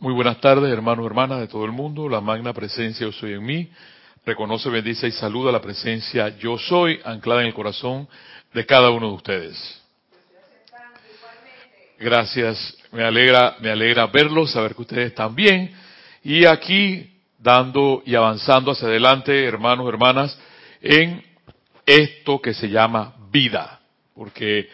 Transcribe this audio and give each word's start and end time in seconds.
Muy 0.00 0.14
buenas 0.14 0.40
tardes, 0.40 0.72
hermanos 0.72 1.02
y 1.02 1.06
hermanas 1.06 1.40
de 1.40 1.48
todo 1.48 1.64
el 1.64 1.72
mundo. 1.72 2.08
La 2.08 2.20
magna 2.20 2.52
presencia 2.52 3.04
yo 3.04 3.10
soy 3.10 3.32
en 3.32 3.44
mí. 3.44 3.68
Reconoce, 4.24 4.70
bendice 4.70 5.08
y 5.08 5.10
saluda 5.10 5.50
la 5.50 5.60
presencia 5.60 6.38
yo 6.38 6.56
soy 6.56 7.00
anclada 7.04 7.40
en 7.40 7.48
el 7.48 7.54
corazón 7.54 8.06
de 8.54 8.64
cada 8.64 8.90
uno 8.90 9.08
de 9.08 9.14
ustedes. 9.14 9.82
Gracias, 11.98 12.78
me 12.92 13.02
alegra, 13.02 13.56
me 13.58 13.70
alegra 13.70 14.06
verlos, 14.06 14.52
saber 14.52 14.76
que 14.76 14.82
ustedes 14.82 15.06
están 15.08 15.34
bien. 15.34 15.72
Y 16.22 16.44
aquí 16.44 17.10
dando 17.36 18.04
y 18.06 18.14
avanzando 18.14 18.70
hacia 18.70 18.86
adelante, 18.86 19.46
hermanos, 19.46 19.88
hermanas, 19.88 20.38
en 20.80 21.24
esto 21.84 22.40
que 22.40 22.54
se 22.54 22.68
llama 22.68 23.16
vida. 23.32 23.80
Porque 24.14 24.68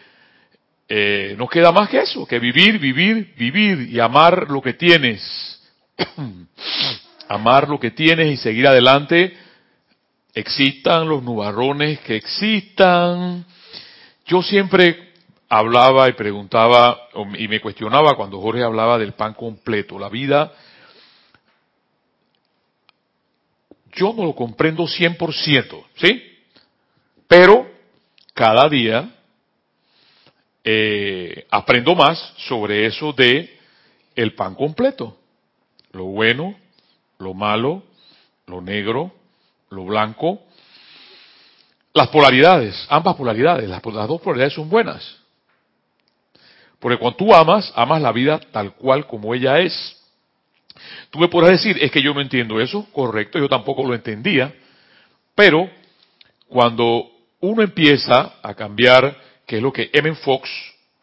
eh, 0.87 1.35
no 1.37 1.47
queda 1.47 1.71
más 1.71 1.89
que 1.89 1.99
eso, 1.99 2.27
que 2.27 2.37
vivir, 2.37 2.77
vivir, 2.79 3.33
vivir 3.35 3.89
y 3.89 3.99
amar 3.99 4.49
lo 4.49 4.61
que 4.61 4.73
tienes. 4.73 5.61
amar 7.27 7.67
lo 7.67 7.79
que 7.79 7.91
tienes 7.91 8.31
y 8.31 8.37
seguir 8.37 8.67
adelante. 8.67 9.35
Existan 10.33 11.07
los 11.07 11.23
nubarrones 11.23 11.99
que 12.01 12.17
existan. 12.17 13.45
Yo 14.27 14.43
siempre 14.43 15.13
hablaba 15.49 16.07
y 16.09 16.13
preguntaba 16.13 16.99
y 17.37 17.47
me 17.47 17.61
cuestionaba 17.61 18.15
cuando 18.15 18.39
Jorge 18.41 18.63
hablaba 18.63 18.99
del 18.99 19.13
pan 19.13 19.33
completo. 19.33 19.97
La 19.97 20.09
vida, 20.09 20.51
yo 23.93 24.13
no 24.13 24.25
lo 24.25 24.35
comprendo 24.35 24.83
100%, 24.83 25.83
¿sí? 25.95 26.21
Pero 27.27 27.67
cada 28.33 28.69
día 28.69 29.14
eh, 30.67 31.45
aprendo 31.51 31.93
más 31.93 32.17
sobre 32.37 32.87
eso 32.87 33.13
de 33.13 33.55
el 34.15 34.33
pan 34.33 34.55
completo. 34.55 35.15
Lo 35.91 36.05
bueno, 36.05 36.55
lo 37.19 37.35
malo, 37.35 37.83
lo 38.47 38.61
negro, 38.61 39.13
lo 39.69 39.85
blanco. 39.85 40.41
Las 41.93 42.07
polaridades, 42.09 42.85
ambas 42.89 43.15
polaridades, 43.15 43.69
las, 43.69 43.85
las 43.85 44.07
dos 44.07 44.19
polaridades 44.19 44.53
son 44.53 44.67
buenas. 44.67 45.17
Porque 46.79 46.97
cuando 46.97 47.17
tú 47.17 47.33
amas, 47.33 47.71
amas 47.75 48.01
la 48.01 48.11
vida 48.11 48.39
tal 48.51 48.73
cual 48.73 49.05
como 49.05 49.35
ella 49.35 49.59
es. 49.59 50.01
Tú 51.11 51.19
me 51.19 51.27
podrás 51.27 51.51
decir, 51.51 51.77
es 51.79 51.91
que 51.91 52.01
yo 52.01 52.13
no 52.13 52.21
entiendo 52.21 52.59
eso, 52.59 52.87
correcto, 52.91 53.37
yo 53.37 53.47
tampoco 53.47 53.83
lo 53.87 53.93
entendía, 53.93 54.53
pero 55.35 55.69
cuando 56.47 57.09
uno 57.39 57.61
empieza 57.61 58.33
a 58.41 58.53
cambiar 58.55 59.15
que 59.45 59.57
es 59.57 59.61
lo 59.61 59.71
que 59.71 59.89
Emmett 59.93 60.15
Fox, 60.15 60.49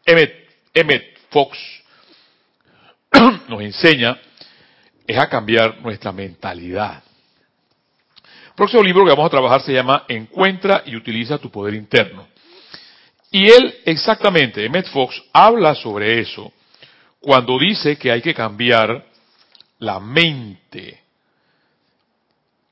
Emmett, 0.05 1.17
Fox 1.29 1.57
nos 3.47 3.61
enseña, 3.61 4.19
es 5.07 5.17
a 5.17 5.29
cambiar 5.29 5.81
nuestra 5.81 6.11
mentalidad. 6.11 7.03
El 8.47 8.53
próximo 8.55 8.83
libro 8.83 9.03
que 9.03 9.11
vamos 9.11 9.25
a 9.25 9.31
trabajar 9.31 9.61
se 9.61 9.73
llama 9.73 10.05
Encuentra 10.07 10.83
y 10.85 10.95
utiliza 10.95 11.37
tu 11.37 11.49
poder 11.49 11.73
interno. 11.73 12.27
Y 13.31 13.49
él 13.49 13.75
exactamente, 13.85 14.63
Emmett 14.63 14.87
Fox, 14.89 15.21
habla 15.33 15.73
sobre 15.73 16.19
eso 16.19 16.53
cuando 17.19 17.57
dice 17.57 17.97
que 17.97 18.11
hay 18.11 18.21
que 18.21 18.33
cambiar 18.33 19.05
la 19.79 19.99
mente. 19.99 21.01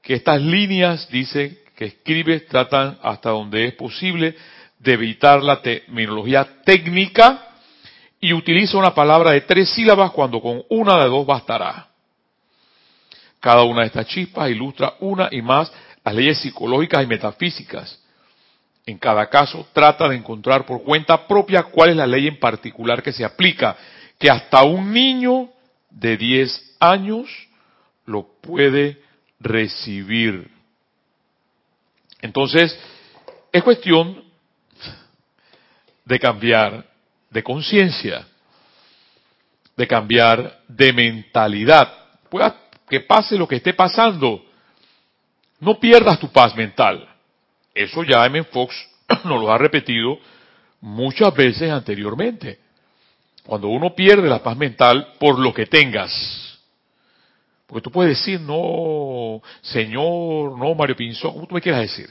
Que 0.03 0.16
estas 0.16 0.42
líneas, 0.42 1.09
dice, 1.09 1.64
que 1.75 1.86
escribes 1.86 2.47
tratan 2.47 2.99
hasta 3.02 3.30
donde 3.31 3.66
es 3.66 3.73
posible 3.73 4.36
de 4.81 4.93
evitar 4.93 5.43
la 5.43 5.61
terminología 5.61 6.63
técnica 6.65 7.49
y 8.19 8.33
utiliza 8.33 8.77
una 8.77 8.95
palabra 8.95 9.31
de 9.31 9.41
tres 9.41 9.69
sílabas 9.69 10.11
cuando 10.11 10.41
con 10.41 10.63
una 10.69 10.97
de 10.97 11.09
dos 11.09 11.25
bastará. 11.25 11.87
Cada 13.39 13.63
una 13.63 13.81
de 13.81 13.87
estas 13.87 14.07
chispas 14.07 14.49
ilustra 14.49 14.95
una 14.99 15.29
y 15.31 15.41
más 15.41 15.71
las 16.03 16.15
leyes 16.15 16.39
psicológicas 16.39 17.03
y 17.03 17.07
metafísicas. 17.07 17.99
En 18.85 18.97
cada 18.97 19.30
caso 19.30 19.67
trata 19.71 20.09
de 20.09 20.15
encontrar 20.15 20.65
por 20.65 20.83
cuenta 20.83 21.27
propia 21.27 21.64
cuál 21.64 21.91
es 21.91 21.95
la 21.95 22.08
ley 22.08 22.27
en 22.27 22.39
particular 22.39 23.03
que 23.03 23.14
se 23.14 23.23
aplica, 23.23 23.77
que 24.17 24.31
hasta 24.31 24.64
un 24.64 24.91
niño 24.91 25.49
de 25.91 26.17
10 26.17 26.77
años 26.80 27.27
lo 28.05 28.27
puede 28.41 28.99
recibir. 29.39 30.49
Entonces, 32.21 32.77
es 33.52 33.64
cuestión 33.64 34.30
de 36.11 36.20
cambiar 36.20 36.86
de 37.30 37.42
conciencia, 37.42 38.27
de 39.77 39.88
cambiar 39.88 40.60
de 40.67 40.92
mentalidad. 40.92 41.88
Pueda 42.30 42.54
que 42.89 42.99
pase 42.99 43.38
lo 43.38 43.48
que 43.48 43.55
esté 43.55 43.73
pasando, 43.73 44.44
no 45.61 45.80
pierdas 45.80 46.20
tu 46.20 46.30
paz 46.30 46.54
mental. 46.54 47.08
Eso 47.73 48.04
ya 48.04 48.26
M. 48.26 48.44
Fox 48.44 48.76
nos 49.23 49.42
lo 49.42 49.50
ha 49.54 49.58
repetido 49.58 50.20
muchas 50.82 51.33
veces 51.33 51.71
anteriormente. 51.71 52.60
Cuando 53.45 53.70
uno 53.70 53.95
pierde 53.95 54.27
la 54.27 54.44
paz 54.44 54.58
mental 54.58 55.14
por 55.17 55.39
lo 55.39 55.54
que 55.54 55.66
tengas. 55.66 56.60
Porque 57.67 57.82
tú 57.82 57.89
puedes 57.89 58.17
decir, 58.17 58.42
no, 58.42 59.42
señor, 59.61 60.60
no, 60.60 60.76
Mario 60.76 60.98
Pinzón, 60.98 61.32
¿cómo 61.36 61.48
tú 61.48 61.55
me 61.55 61.61
quieras 61.61 61.83
decir? 61.83 62.10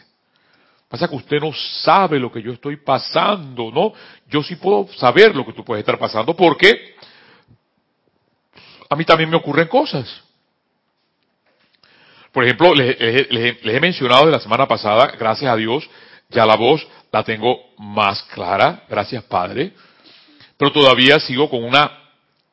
Pasa 0.90 1.06
que 1.06 1.14
usted 1.14 1.38
no 1.38 1.52
sabe 1.52 2.18
lo 2.18 2.32
que 2.32 2.42
yo 2.42 2.52
estoy 2.52 2.76
pasando, 2.76 3.70
¿no? 3.70 3.92
Yo 4.28 4.42
sí 4.42 4.56
puedo 4.56 4.88
saber 4.94 5.36
lo 5.36 5.46
que 5.46 5.52
tú 5.52 5.64
puedes 5.64 5.82
estar 5.82 5.96
pasando 6.00 6.34
porque 6.34 6.96
a 8.88 8.96
mí 8.96 9.04
también 9.04 9.30
me 9.30 9.36
ocurren 9.36 9.68
cosas. 9.68 10.24
Por 12.32 12.42
ejemplo, 12.42 12.74
les, 12.74 12.96
he 12.98 13.80
mencionado 13.80 14.26
de 14.26 14.32
la 14.32 14.40
semana 14.40 14.66
pasada, 14.66 15.12
gracias 15.16 15.52
a 15.52 15.54
Dios, 15.54 15.88
ya 16.28 16.44
la 16.44 16.56
voz 16.56 16.84
la 17.12 17.22
tengo 17.22 17.56
más 17.78 18.24
clara, 18.34 18.82
gracias 18.88 19.22
Padre, 19.22 19.72
pero 20.56 20.72
todavía 20.72 21.20
sigo 21.20 21.48
con 21.48 21.62
una, 21.62 21.88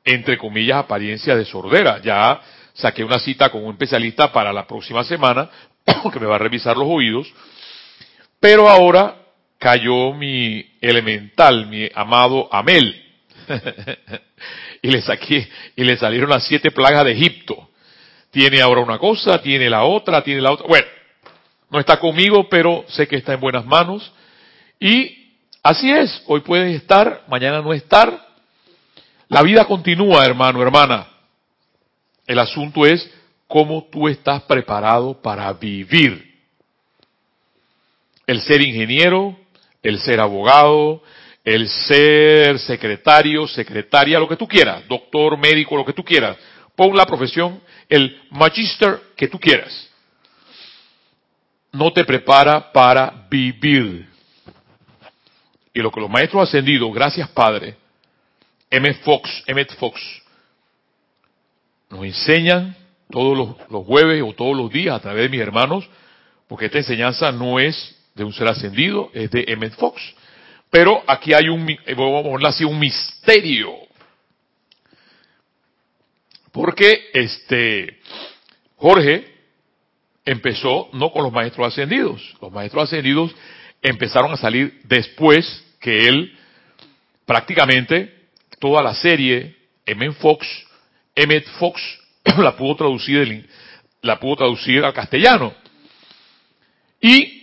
entre 0.05 0.37
comillas, 0.37 0.77
apariencia 0.77 1.35
de 1.35 1.43
sordera. 1.43 1.99
Ya 2.03 2.39
saqué 2.75 3.03
una 3.03 3.17
cita 3.17 3.49
con 3.49 3.65
un 3.65 3.71
especialista 3.71 4.31
para 4.31 4.53
la 4.53 4.67
próxima 4.67 5.03
semana, 5.03 5.49
que 6.13 6.19
me 6.19 6.27
va 6.27 6.35
a 6.35 6.39
revisar 6.39 6.77
los 6.77 6.87
oídos, 6.87 7.33
pero 8.39 8.69
ahora 8.69 9.15
cayó 9.57 10.13
mi 10.13 10.65
elemental, 10.81 11.67
mi 11.67 11.89
amado 11.93 12.47
Amel. 12.51 13.03
y 14.81 14.89
le 14.89 15.01
saqué, 15.01 15.49
y 15.75 15.83
le 15.83 15.97
salieron 15.97 16.29
las 16.29 16.45
siete 16.45 16.71
plagas 16.71 17.05
de 17.05 17.13
Egipto. 17.13 17.69
Tiene 18.31 18.61
ahora 18.61 18.81
una 18.81 18.99
cosa, 18.99 19.41
tiene 19.41 19.69
la 19.69 19.83
otra, 19.83 20.23
tiene 20.23 20.41
la 20.41 20.51
otra. 20.51 20.67
Bueno, 20.67 20.87
no 21.69 21.79
está 21.79 21.99
conmigo, 21.99 22.47
pero 22.49 22.85
sé 22.87 23.07
que 23.07 23.15
está 23.15 23.33
en 23.33 23.39
buenas 23.39 23.65
manos. 23.65 24.11
Y 24.79 25.33
así 25.63 25.91
es, 25.91 26.23
hoy 26.27 26.41
puedes 26.41 26.75
estar, 26.75 27.23
mañana 27.27 27.61
no 27.61 27.73
estar. 27.73 28.27
La 29.29 29.41
vida 29.41 29.65
continúa, 29.65 30.25
hermano, 30.25 30.61
hermana. 30.61 31.07
El 32.25 32.39
asunto 32.39 32.85
es 32.85 33.09
cómo 33.47 33.87
tú 33.91 34.07
estás 34.07 34.43
preparado 34.43 35.21
para 35.21 35.51
vivir 35.53 36.26
el 38.27 38.41
ser 38.41 38.61
ingeniero, 38.61 39.35
el 39.81 39.99
ser 39.99 40.19
abogado, 40.19 41.01
el 41.45 41.69
ser 41.69 42.59
secretario, 42.59 43.47
secretaria, 43.47 44.19
lo 44.19 44.27
que 44.27 44.35
tú 44.35 44.45
quieras, 44.45 44.85
doctor, 44.89 45.37
médico, 45.37 45.77
lo 45.77 45.85
que 45.85 45.93
tú 45.93 46.03
quieras. 46.03 46.37
Pon 46.75 46.95
la 46.95 47.05
profesión, 47.05 47.61
el 47.87 48.21
magister 48.29 48.99
que 49.15 49.29
tú 49.29 49.39
quieras. 49.39 49.89
No 51.71 51.91
te 51.93 52.03
prepara 52.03 52.71
para 52.71 53.25
vivir. 53.29 54.09
Y 55.73 55.79
lo 55.79 55.89
que 55.89 56.01
los 56.01 56.09
maestros 56.09 56.49
ascendidos, 56.49 56.93
gracias 56.93 57.29
Padre, 57.29 57.77
M. 58.69 58.93
Fox, 58.95 59.43
Emmett 59.47 59.73
Fox, 59.75 60.01
nos 61.89 62.03
enseñan 62.03 62.75
todos 63.09 63.37
los, 63.37 63.71
los 63.71 63.85
jueves 63.85 64.21
o 64.21 64.33
todos 64.33 64.57
los 64.57 64.69
días 64.69 64.95
a 64.95 64.99
través 64.99 65.23
de 65.23 65.29
mis 65.29 65.39
hermanos, 65.39 65.87
porque 66.49 66.65
esta 66.65 66.79
enseñanza 66.79 67.31
no 67.31 67.59
es 67.59 67.96
de 68.17 68.23
un 68.23 68.33
ser 68.33 68.47
ascendido, 68.47 69.09
es 69.13 69.31
de 69.31 69.45
Emmett 69.47 69.75
Fox. 69.75 70.01
Pero 70.69 71.01
aquí 71.07 71.33
hay 71.33 71.47
un, 71.47 71.69
eh, 71.69 71.93
vamos 71.95 72.43
a 72.43 72.49
así, 72.49 72.65
un 72.65 72.77
misterio. 72.77 73.73
Porque 76.51 77.09
este, 77.13 77.99
Jorge 78.75 79.33
empezó 80.25 80.89
no 80.93 81.11
con 81.11 81.23
los 81.23 81.31
maestros 81.31 81.67
ascendidos. 81.67 82.35
Los 82.41 82.51
maestros 82.51 82.85
ascendidos 82.85 83.33
empezaron 83.81 84.31
a 84.31 84.37
salir 84.37 84.81
después 84.83 85.63
que 85.79 86.07
él, 86.07 86.37
prácticamente, 87.25 88.13
toda 88.59 88.81
la 88.81 88.95
serie, 88.95 89.55
Emmett 89.85 90.13
Fox, 90.13 90.47
Emmett 91.15 91.47
Fox, 91.59 91.81
la 92.37 92.57
pudo 92.57 92.75
traducir, 92.75 93.47
la 94.01 94.19
pudo 94.19 94.37
traducir 94.37 94.83
al 94.83 94.93
castellano. 94.93 95.53
Y 96.99 97.36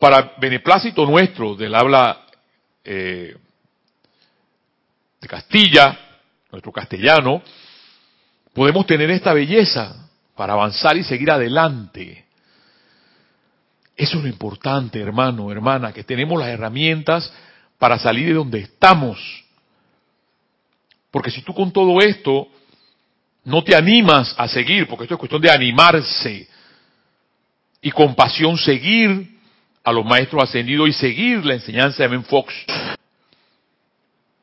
para 0.00 0.32
beneplácito 0.38 1.04
nuestro 1.04 1.54
del 1.54 1.74
habla 1.74 2.24
eh, 2.82 3.36
de 5.20 5.28
Castilla, 5.28 5.96
nuestro 6.50 6.72
castellano, 6.72 7.42
podemos 8.54 8.86
tener 8.86 9.10
esta 9.10 9.34
belleza 9.34 10.08
para 10.34 10.54
avanzar 10.54 10.96
y 10.96 11.04
seguir 11.04 11.30
adelante. 11.30 12.24
Eso 13.94 14.16
es 14.16 14.22
lo 14.22 14.28
importante, 14.30 14.98
hermano, 14.98 15.52
hermana, 15.52 15.92
que 15.92 16.02
tenemos 16.02 16.40
las 16.40 16.48
herramientas 16.48 17.30
para 17.78 17.98
salir 17.98 18.28
de 18.28 18.34
donde 18.34 18.60
estamos. 18.60 19.18
Porque 21.10 21.30
si 21.30 21.42
tú 21.42 21.52
con 21.52 21.70
todo 21.72 22.00
esto 22.00 22.48
no 23.44 23.62
te 23.62 23.76
animas 23.76 24.34
a 24.38 24.48
seguir, 24.48 24.88
porque 24.88 25.04
esto 25.04 25.16
es 25.16 25.20
cuestión 25.20 25.42
de 25.42 25.50
animarse 25.50 26.48
y 27.82 27.90
con 27.90 28.14
pasión 28.14 28.56
seguir 28.56 29.39
a 29.82 29.92
los 29.92 30.04
maestros 30.04 30.42
ascendidos 30.42 30.88
y 30.88 30.92
seguir 30.92 31.44
la 31.44 31.54
enseñanza 31.54 32.02
de 32.02 32.08
Ben 32.08 32.24
Fox, 32.24 32.54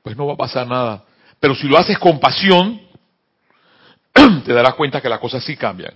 pues 0.02 0.16
no 0.18 0.26
va 0.26 0.34
a 0.34 0.38
pasar 0.38 0.68
nada. 0.68 1.04
Pero 1.40 1.56
si 1.56 1.68
lo 1.68 1.78
haces 1.78 2.00
con 2.00 2.20
pasión, 2.20 2.82
te 4.46 4.54
darás 4.54 4.74
cuenta 4.76 5.02
que 5.02 5.10
las 5.10 5.20
cosas 5.20 5.44
sí 5.44 5.56
cambian. 5.56 5.94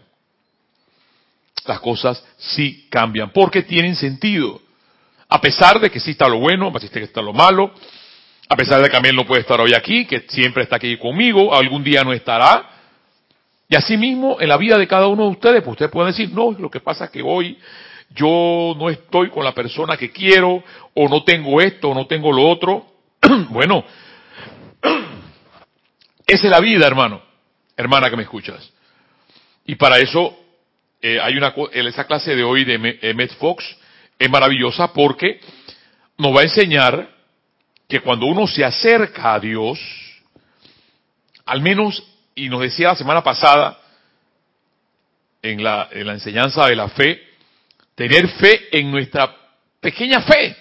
Las 1.66 1.80
cosas 1.80 2.24
sí 2.38 2.88
cambian, 2.90 3.32
porque 3.32 3.64
tienen 3.64 3.96
sentido. 3.96 4.62
A 5.30 5.40
pesar 5.40 5.80
de 5.80 5.90
que 5.90 6.00
sí 6.00 6.12
está 6.12 6.28
lo 6.28 6.40
bueno, 6.40 6.68
a 6.68 6.74
pesar 6.74 6.90
de 6.90 7.00
que 7.00 7.06
está 7.06 7.22
lo 7.22 7.34
malo, 7.34 7.72
a 8.50 8.56
pesar 8.56 8.80
de 8.80 8.88
que 8.88 8.92
también 8.92 9.16
no 9.16 9.26
puede 9.26 9.42
estar 9.42 9.62
hoy 9.62 9.74
aquí, 9.74 10.06
que 10.06 10.26
siempre 10.28 10.64
está 10.64 10.76
aquí 10.76 10.98
conmigo, 10.98 11.56
algún 11.56 11.84
día 11.84 12.04
no 12.04 12.12
estará. 12.12 12.70
Y 13.70 13.76
así 13.76 13.96
mismo, 13.96 14.42
en 14.42 14.50
la 14.50 14.58
vida 14.58 14.78
de 14.78 14.88
cada 14.88 15.08
uno 15.08 15.24
de 15.24 15.30
ustedes, 15.30 15.62
pues 15.62 15.76
ustedes 15.76 15.92
pueden 15.92 16.12
decir, 16.12 16.32
no, 16.34 16.52
lo 16.52 16.70
que 16.70 16.82
pasa 16.82 17.06
es 17.06 17.12
que 17.12 17.22
hoy 17.22 17.58
yo 18.14 18.76
no 18.78 18.90
estoy 18.90 19.30
con 19.30 19.44
la 19.44 19.54
persona 19.54 19.98
que 19.98 20.12
quiero, 20.12 20.64
o 20.94 21.10
no 21.10 21.24
tengo 21.24 21.62
esto, 21.62 21.90
o 21.90 21.94
no 21.94 22.08
tengo 22.08 22.32
lo 22.32 22.48
otro. 22.48 22.86
bueno, 23.50 23.84
esa 26.28 26.46
es 26.46 26.52
la 26.52 26.60
vida, 26.60 26.88
hermano 26.88 27.32
hermana 27.82 28.10
que 28.10 28.18
me 28.18 28.24
escuchas. 28.24 28.72
Y 29.66 29.76
para 29.76 30.00
eso 30.00 30.38
eh, 31.02 31.20
hay 31.20 31.36
una 31.38 31.54
esa 31.74 32.06
clase 32.06 32.36
de 32.36 32.44
hoy 32.44 32.64
de 32.64 33.00
Emmett 33.02 33.36
Fox 33.38 33.66
es 34.18 34.30
maravillosa 34.30 34.94
porque 34.94 35.40
nos 36.18 36.36
va 36.36 36.42
a 36.42 36.44
enseñar 36.44 37.10
que 37.88 38.02
cuando 38.02 38.28
uno 38.28 38.48
se 38.48 38.64
acerca 38.64 39.34
a 39.34 39.40
Dios, 39.40 39.80
al 41.46 41.62
menos, 41.62 42.04
y 42.36 42.48
nos 42.48 42.62
decía 42.62 42.90
la 42.90 42.96
semana 42.96 43.24
pasada 43.24 43.80
en 45.42 45.64
la, 45.64 45.90
en 45.92 46.08
la 46.08 46.14
enseñanza 46.14 46.68
de 46.68 46.76
la 46.76 46.88
fe, 46.90 47.22
tener 47.96 48.28
fe 48.30 48.78
en 48.78 48.92
nuestra 48.92 49.36
pequeña 49.80 50.22
fe. 50.22 50.56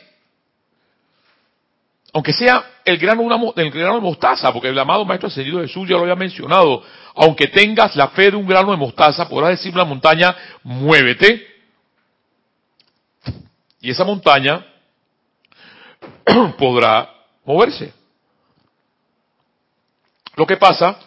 Aunque 2.12 2.32
sea 2.32 2.64
el 2.84 2.98
grano, 2.98 3.52
del 3.54 3.70
grano 3.70 3.94
de 3.94 4.00
mostaza, 4.00 4.52
porque 4.52 4.68
el 4.68 4.78
amado 4.78 5.04
Maestro 5.04 5.28
Ascendido 5.28 5.60
Jesús 5.60 5.88
ya 5.88 5.94
lo 5.94 6.02
había 6.02 6.16
mencionado, 6.16 6.82
aunque 7.14 7.46
tengas 7.46 7.94
la 7.94 8.08
fe 8.08 8.30
de 8.30 8.36
un 8.36 8.46
grano 8.46 8.72
de 8.72 8.76
mostaza, 8.76 9.28
podrás 9.28 9.50
decir 9.50 9.72
una 9.72 9.84
montaña, 9.84 10.34
muévete, 10.64 11.46
y 13.80 13.90
esa 13.90 14.04
montaña 14.04 14.66
podrá 16.58 17.10
moverse. 17.44 17.92
Lo 20.36 20.46
que 20.46 20.56
pasa 20.56 20.98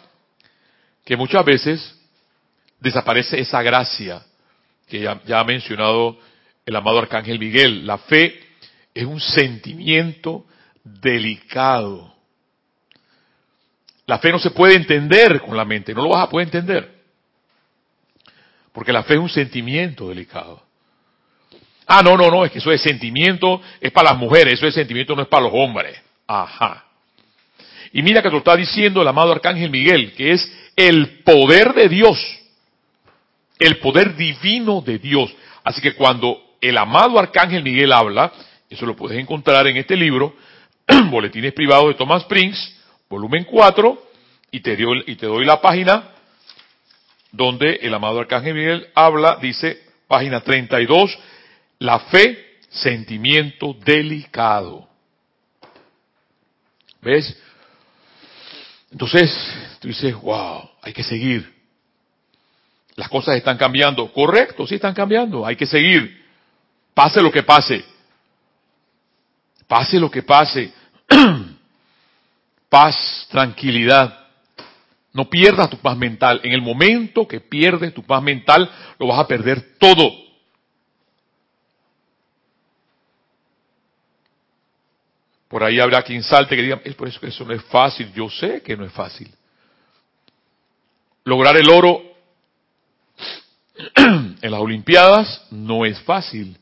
que 1.04 1.16
muchas 1.16 1.44
veces 1.44 2.00
desaparece 2.80 3.40
esa 3.40 3.62
gracia 3.62 4.22
que 4.88 5.00
ya, 5.00 5.20
ha 5.38 5.44
mencionado 5.44 6.18
el 6.66 6.76
amado 6.76 6.98
Arcángel 6.98 7.38
Miguel. 7.38 7.86
La 7.86 7.98
fe 7.98 8.40
es 8.92 9.04
un 9.04 9.20
sentimiento 9.20 10.44
delicado. 10.82 12.14
La 14.06 14.18
fe 14.18 14.30
no 14.30 14.38
se 14.38 14.50
puede 14.50 14.74
entender 14.74 15.40
con 15.40 15.56
la 15.56 15.64
mente, 15.64 15.94
no 15.94 16.02
lo 16.02 16.10
vas 16.10 16.24
a 16.24 16.30
poder 16.30 16.48
entender. 16.48 16.92
Porque 18.72 18.92
la 18.92 19.02
fe 19.02 19.14
es 19.14 19.20
un 19.20 19.30
sentimiento 19.30 20.08
delicado. 20.08 20.62
Ah, 21.86 22.02
no, 22.02 22.16
no, 22.16 22.30
no, 22.30 22.44
es 22.44 22.50
que 22.50 22.58
eso 22.58 22.72
es 22.72 22.82
sentimiento, 22.82 23.60
es 23.80 23.92
para 23.92 24.10
las 24.10 24.18
mujeres, 24.18 24.54
eso 24.54 24.66
es 24.66 24.74
sentimiento, 24.74 25.14
no 25.14 25.22
es 25.22 25.28
para 25.28 25.44
los 25.44 25.52
hombres. 25.54 25.98
Ajá. 26.26 26.84
Y 27.92 28.02
mira 28.02 28.22
que 28.22 28.28
te 28.28 28.32
lo 28.32 28.38
está 28.38 28.56
diciendo 28.56 29.02
el 29.02 29.08
amado 29.08 29.32
Arcángel 29.32 29.70
Miguel, 29.70 30.14
que 30.14 30.32
es 30.32 30.52
el 30.76 31.22
poder 31.22 31.74
de 31.74 31.88
Dios, 31.88 32.18
el 33.64 33.78
poder 33.78 34.14
divino 34.14 34.82
de 34.82 34.98
Dios. 34.98 35.34
Así 35.62 35.80
que 35.80 35.94
cuando 35.94 36.38
el 36.60 36.76
amado 36.76 37.18
Arcángel 37.18 37.62
Miguel 37.62 37.92
habla, 37.92 38.32
eso 38.68 38.84
lo 38.84 38.94
puedes 38.94 39.18
encontrar 39.18 39.66
en 39.66 39.76
este 39.76 39.96
libro, 39.96 40.34
Boletines 41.10 41.54
Privados 41.54 41.88
de 41.88 41.94
Thomas 41.94 42.24
Prince, 42.24 42.74
volumen 43.08 43.44
4, 43.44 44.02
y 44.50 44.60
te, 44.60 44.76
y 45.06 45.16
te 45.16 45.26
doy 45.26 45.44
la 45.44 45.60
página 45.60 46.10
donde 47.32 47.76
el 47.82 47.94
amado 47.94 48.20
Arcángel 48.20 48.54
Miguel 48.54 48.88
habla, 48.94 49.38
dice, 49.40 49.82
página 50.06 50.40
32, 50.40 51.18
la 51.78 52.00
fe, 52.00 52.58
sentimiento 52.68 53.74
delicado. 53.84 54.88
¿Ves? 57.00 57.36
Entonces, 58.92 59.32
tú 59.80 59.88
dices, 59.88 60.14
wow, 60.14 60.68
hay 60.82 60.92
que 60.92 61.02
seguir. 61.02 61.53
Las 62.96 63.08
cosas 63.08 63.36
están 63.36 63.56
cambiando. 63.56 64.12
Correcto, 64.12 64.66
sí 64.66 64.76
están 64.76 64.94
cambiando. 64.94 65.44
Hay 65.44 65.56
que 65.56 65.66
seguir. 65.66 66.24
Pase 66.94 67.20
lo 67.20 67.30
que 67.30 67.42
pase. 67.42 67.84
Pase 69.66 69.98
lo 69.98 70.10
que 70.10 70.22
pase, 70.22 70.72
paz, 72.68 73.26
tranquilidad. 73.30 74.26
No 75.12 75.28
pierdas 75.30 75.70
tu 75.70 75.78
paz 75.78 75.96
mental. 75.96 76.40
En 76.42 76.52
el 76.52 76.60
momento 76.60 77.26
que 77.26 77.40
pierdes 77.40 77.94
tu 77.94 78.02
paz 78.02 78.22
mental, 78.22 78.70
lo 78.98 79.06
vas 79.06 79.18
a 79.18 79.26
perder 79.26 79.76
todo. 79.78 80.10
Por 85.48 85.62
ahí 85.62 85.78
habrá 85.78 86.02
quien 86.02 86.22
salte 86.22 86.56
que 86.56 86.62
diga, 86.62 86.80
es 86.84 86.94
por 86.94 87.08
eso 87.08 87.20
que 87.20 87.28
eso 87.28 87.44
no 87.44 87.54
es 87.54 87.62
fácil. 87.64 88.12
Yo 88.12 88.28
sé 88.28 88.60
que 88.62 88.76
no 88.76 88.84
es 88.84 88.92
fácil. 88.92 89.32
Lograr 91.24 91.56
el 91.56 91.70
oro 91.70 92.13
en 93.96 94.50
las 94.50 94.60
Olimpiadas 94.60 95.46
no 95.50 95.84
es 95.84 95.98
fácil. 96.00 96.56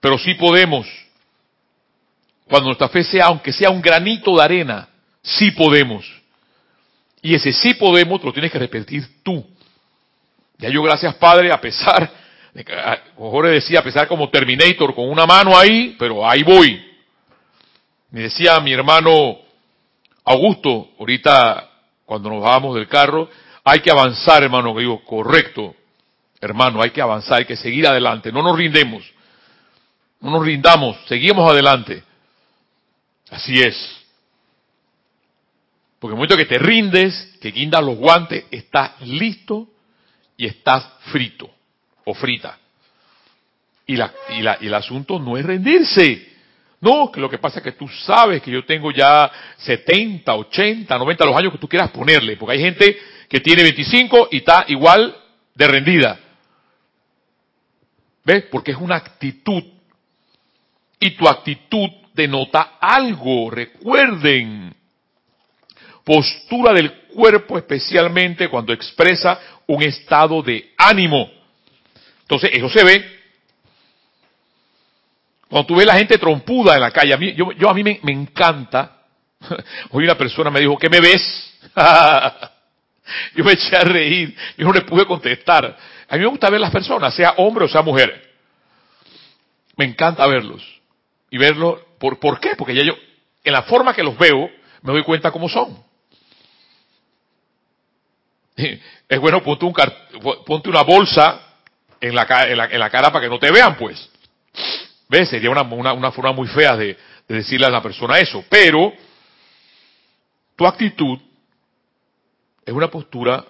Pero 0.00 0.18
sí 0.18 0.34
podemos 0.34 0.86
cuando 2.48 2.68
nuestra 2.68 2.88
fe 2.88 3.02
sea, 3.04 3.26
aunque 3.26 3.52
sea 3.52 3.70
un 3.70 3.80
granito 3.80 4.36
de 4.36 4.42
arena, 4.42 4.88
sí 5.22 5.50
podemos. 5.52 6.04
Y 7.22 7.34
ese 7.34 7.52
sí 7.52 7.74
podemos 7.74 8.22
lo 8.22 8.32
tienes 8.32 8.52
que 8.52 8.58
repetir 8.58 9.22
tú. 9.22 9.44
Ya 10.58 10.68
yo, 10.68 10.82
gracias 10.82 11.14
Padre, 11.14 11.50
a 11.50 11.60
pesar, 11.60 12.10
de 12.52 12.64
Jorge 13.16 13.50
decía, 13.50 13.80
a 13.80 13.82
pesar 13.82 14.06
como 14.06 14.28
Terminator, 14.28 14.94
con 14.94 15.08
una 15.08 15.26
mano 15.26 15.56
ahí, 15.58 15.96
pero 15.98 16.28
ahí 16.28 16.42
voy. 16.42 16.80
Me 18.10 18.22
decía 18.22 18.60
mi 18.60 18.72
hermano 18.72 19.38
Augusto, 20.24 20.90
ahorita 20.98 21.70
cuando 22.04 22.28
nos 22.28 22.42
bajamos 22.42 22.76
del 22.76 22.88
carro, 22.88 23.28
hay 23.64 23.80
que 23.80 23.90
avanzar, 23.90 24.42
hermano, 24.42 24.74
que 24.74 24.80
digo, 24.80 25.02
correcto, 25.04 25.74
hermano, 26.44 26.82
hay 26.82 26.90
que 26.90 27.00
avanzar, 27.00 27.38
hay 27.38 27.44
que 27.44 27.56
seguir 27.56 27.86
adelante, 27.86 28.32
no 28.32 28.42
nos 28.42 28.56
rindemos, 28.56 29.04
no 30.20 30.30
nos 30.30 30.44
rindamos, 30.44 30.96
seguimos 31.06 31.50
adelante. 31.50 32.02
Así 33.30 33.60
es. 33.60 33.74
Porque 35.98 36.12
en 36.12 36.16
el 36.16 36.28
momento 36.28 36.36
que 36.36 36.44
te 36.44 36.58
rindes, 36.58 37.38
que 37.40 37.50
guindas 37.50 37.82
los 37.82 37.96
guantes, 37.96 38.44
estás 38.50 39.00
listo 39.00 39.68
y 40.36 40.46
estás 40.46 40.86
frito 41.10 41.50
o 42.04 42.14
frita. 42.14 42.58
Y, 43.86 43.96
la, 43.96 44.12
y, 44.30 44.42
la, 44.42 44.58
y 44.60 44.66
el 44.66 44.74
asunto 44.74 45.18
no 45.18 45.36
es 45.36 45.44
rendirse. 45.44 46.34
No, 46.80 47.10
que 47.10 47.20
lo 47.20 47.30
que 47.30 47.38
pasa 47.38 47.60
es 47.60 47.64
que 47.64 47.72
tú 47.72 47.88
sabes 47.88 48.42
que 48.42 48.50
yo 48.50 48.64
tengo 48.66 48.90
ya 48.90 49.30
70, 49.58 50.34
80, 50.34 50.98
90, 50.98 51.24
los 51.24 51.36
años 51.36 51.52
que 51.52 51.58
tú 51.58 51.68
quieras 51.68 51.90
ponerle. 51.90 52.36
Porque 52.36 52.56
hay 52.56 52.60
gente 52.60 52.98
que 53.28 53.40
tiene 53.40 53.62
25 53.62 54.28
y 54.30 54.38
está 54.38 54.66
igual 54.68 55.16
de 55.54 55.66
rendida. 55.66 56.20
¿Ves? 58.24 58.44
Porque 58.50 58.72
es 58.72 58.78
una 58.78 58.96
actitud. 58.96 59.62
Y 60.98 61.10
tu 61.12 61.28
actitud 61.28 61.88
denota 62.14 62.78
algo. 62.80 63.50
Recuerden, 63.50 64.74
postura 66.04 66.72
del 66.72 66.92
cuerpo 67.08 67.58
especialmente 67.58 68.48
cuando 68.48 68.72
expresa 68.72 69.38
un 69.66 69.82
estado 69.82 70.42
de 70.42 70.72
ánimo. 70.78 71.30
Entonces, 72.22 72.50
eso 72.52 72.68
se 72.68 72.84
ve. 72.84 73.14
Cuando 75.48 75.66
tú 75.66 75.76
ves 75.76 75.86
la 75.86 75.96
gente 75.96 76.18
trompuda 76.18 76.74
en 76.74 76.80
la 76.80 76.90
calle, 76.90 77.12
a 77.12 77.18
mí, 77.18 77.34
yo, 77.34 77.68
a 77.68 77.74
mí 77.74 77.84
me, 77.84 78.00
me 78.02 78.12
encanta. 78.12 79.02
Hoy 79.90 80.04
una 80.04 80.16
persona 80.16 80.50
me 80.50 80.60
dijo, 80.60 80.78
¿qué 80.78 80.88
me 80.88 81.00
ves? 81.00 81.52
yo 83.34 83.44
me 83.44 83.52
eché 83.52 83.76
a 83.76 83.80
reír, 83.80 84.36
yo 84.56 84.66
no 84.66 84.72
le 84.72 84.82
pude 84.82 85.06
contestar. 85.06 85.76
A 86.08 86.14
mí 86.16 86.20
me 86.20 86.26
gusta 86.26 86.50
ver 86.50 86.60
las 86.60 86.70
personas, 86.70 87.14
sea 87.14 87.34
hombre 87.38 87.64
o 87.64 87.68
sea 87.68 87.82
mujer. 87.82 88.32
Me 89.76 89.84
encanta 89.84 90.26
verlos. 90.26 90.62
Y 91.30 91.38
verlo 91.38 91.84
¿Por, 91.98 92.38
qué? 92.38 92.54
Porque 92.56 92.74
ya 92.74 92.82
yo, 92.82 92.94
en 93.42 93.52
la 93.52 93.62
forma 93.62 93.94
que 93.94 94.02
los 94.02 94.18
veo, 94.18 94.50
me 94.82 94.92
doy 94.92 95.02
cuenta 95.02 95.30
cómo 95.30 95.48
son. 95.48 95.82
es 99.08 99.20
bueno 99.20 99.42
ponte, 99.42 99.64
un 99.64 99.74
ponte 100.44 100.68
una 100.68 100.82
bolsa 100.82 101.40
en 102.00 102.14
la, 102.14 102.26
en, 102.46 102.58
la, 102.58 102.66
en 102.66 102.78
la, 102.78 102.90
cara 102.90 103.10
para 103.10 103.24
que 103.24 103.30
no 103.30 103.38
te 103.38 103.50
vean, 103.50 103.76
pues. 103.76 104.10
¿Ves? 105.08 105.30
Sería 105.30 105.50
una, 105.50 105.62
una, 105.62 105.94
una 105.94 106.12
forma 106.12 106.32
muy 106.32 106.46
fea 106.46 106.76
de, 106.76 106.98
de 107.26 107.34
decirle 107.34 107.66
a 107.66 107.70
la 107.70 107.82
persona 107.82 108.18
eso. 108.18 108.44
Pero 108.50 108.92
tu 110.56 110.66
actitud 110.66 111.18
es 112.64 112.72
una 112.72 112.90
postura, 112.90 113.44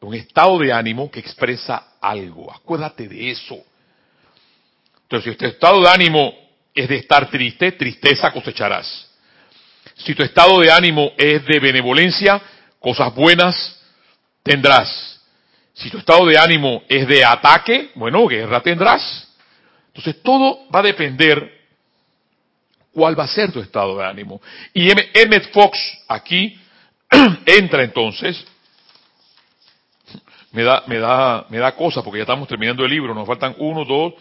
un 0.00 0.14
estado 0.14 0.58
de 0.58 0.72
ánimo 0.72 1.10
que 1.10 1.20
expresa 1.20 1.94
algo. 2.00 2.52
Acuérdate 2.52 3.08
de 3.08 3.30
eso. 3.30 3.58
Entonces, 5.02 5.32
si 5.32 5.38
tu 5.38 5.46
estado 5.46 5.82
de 5.82 5.88
ánimo 5.88 6.32
es 6.74 6.88
de 6.88 6.96
estar 6.96 7.28
triste, 7.30 7.72
tristeza 7.72 8.32
cosecharás. 8.32 9.08
Si 9.96 10.14
tu 10.14 10.22
estado 10.22 10.60
de 10.60 10.70
ánimo 10.70 11.12
es 11.16 11.44
de 11.44 11.58
benevolencia, 11.58 12.40
cosas 12.78 13.14
buenas 13.14 13.82
tendrás. 14.42 15.20
Si 15.74 15.90
tu 15.90 15.98
estado 15.98 16.26
de 16.26 16.38
ánimo 16.38 16.82
es 16.88 17.06
de 17.06 17.24
ataque, 17.24 17.90
bueno, 17.94 18.26
guerra 18.26 18.60
tendrás. 18.62 19.28
Entonces 19.88 20.22
todo 20.22 20.68
va 20.74 20.80
a 20.80 20.84
depender 20.84 21.60
cuál 22.92 23.18
va 23.18 23.24
a 23.24 23.28
ser 23.28 23.52
tu 23.52 23.60
estado 23.60 23.98
de 23.98 24.04
ánimo. 24.04 24.40
Y 24.72 24.90
Emmett 24.90 25.52
Fox 25.52 25.78
aquí 26.08 26.58
entra 27.46 27.82
entonces, 27.82 28.44
me 30.52 30.62
da, 30.62 30.84
me 30.86 30.98
da, 30.98 31.46
me 31.48 31.58
da 31.58 31.72
cosa 31.72 32.02
porque 32.02 32.18
ya 32.18 32.22
estamos 32.22 32.48
terminando 32.48 32.84
el 32.84 32.90
libro, 32.90 33.14
nos 33.14 33.26
faltan 33.26 33.54
uno, 33.58 33.84
dos, 33.84 34.14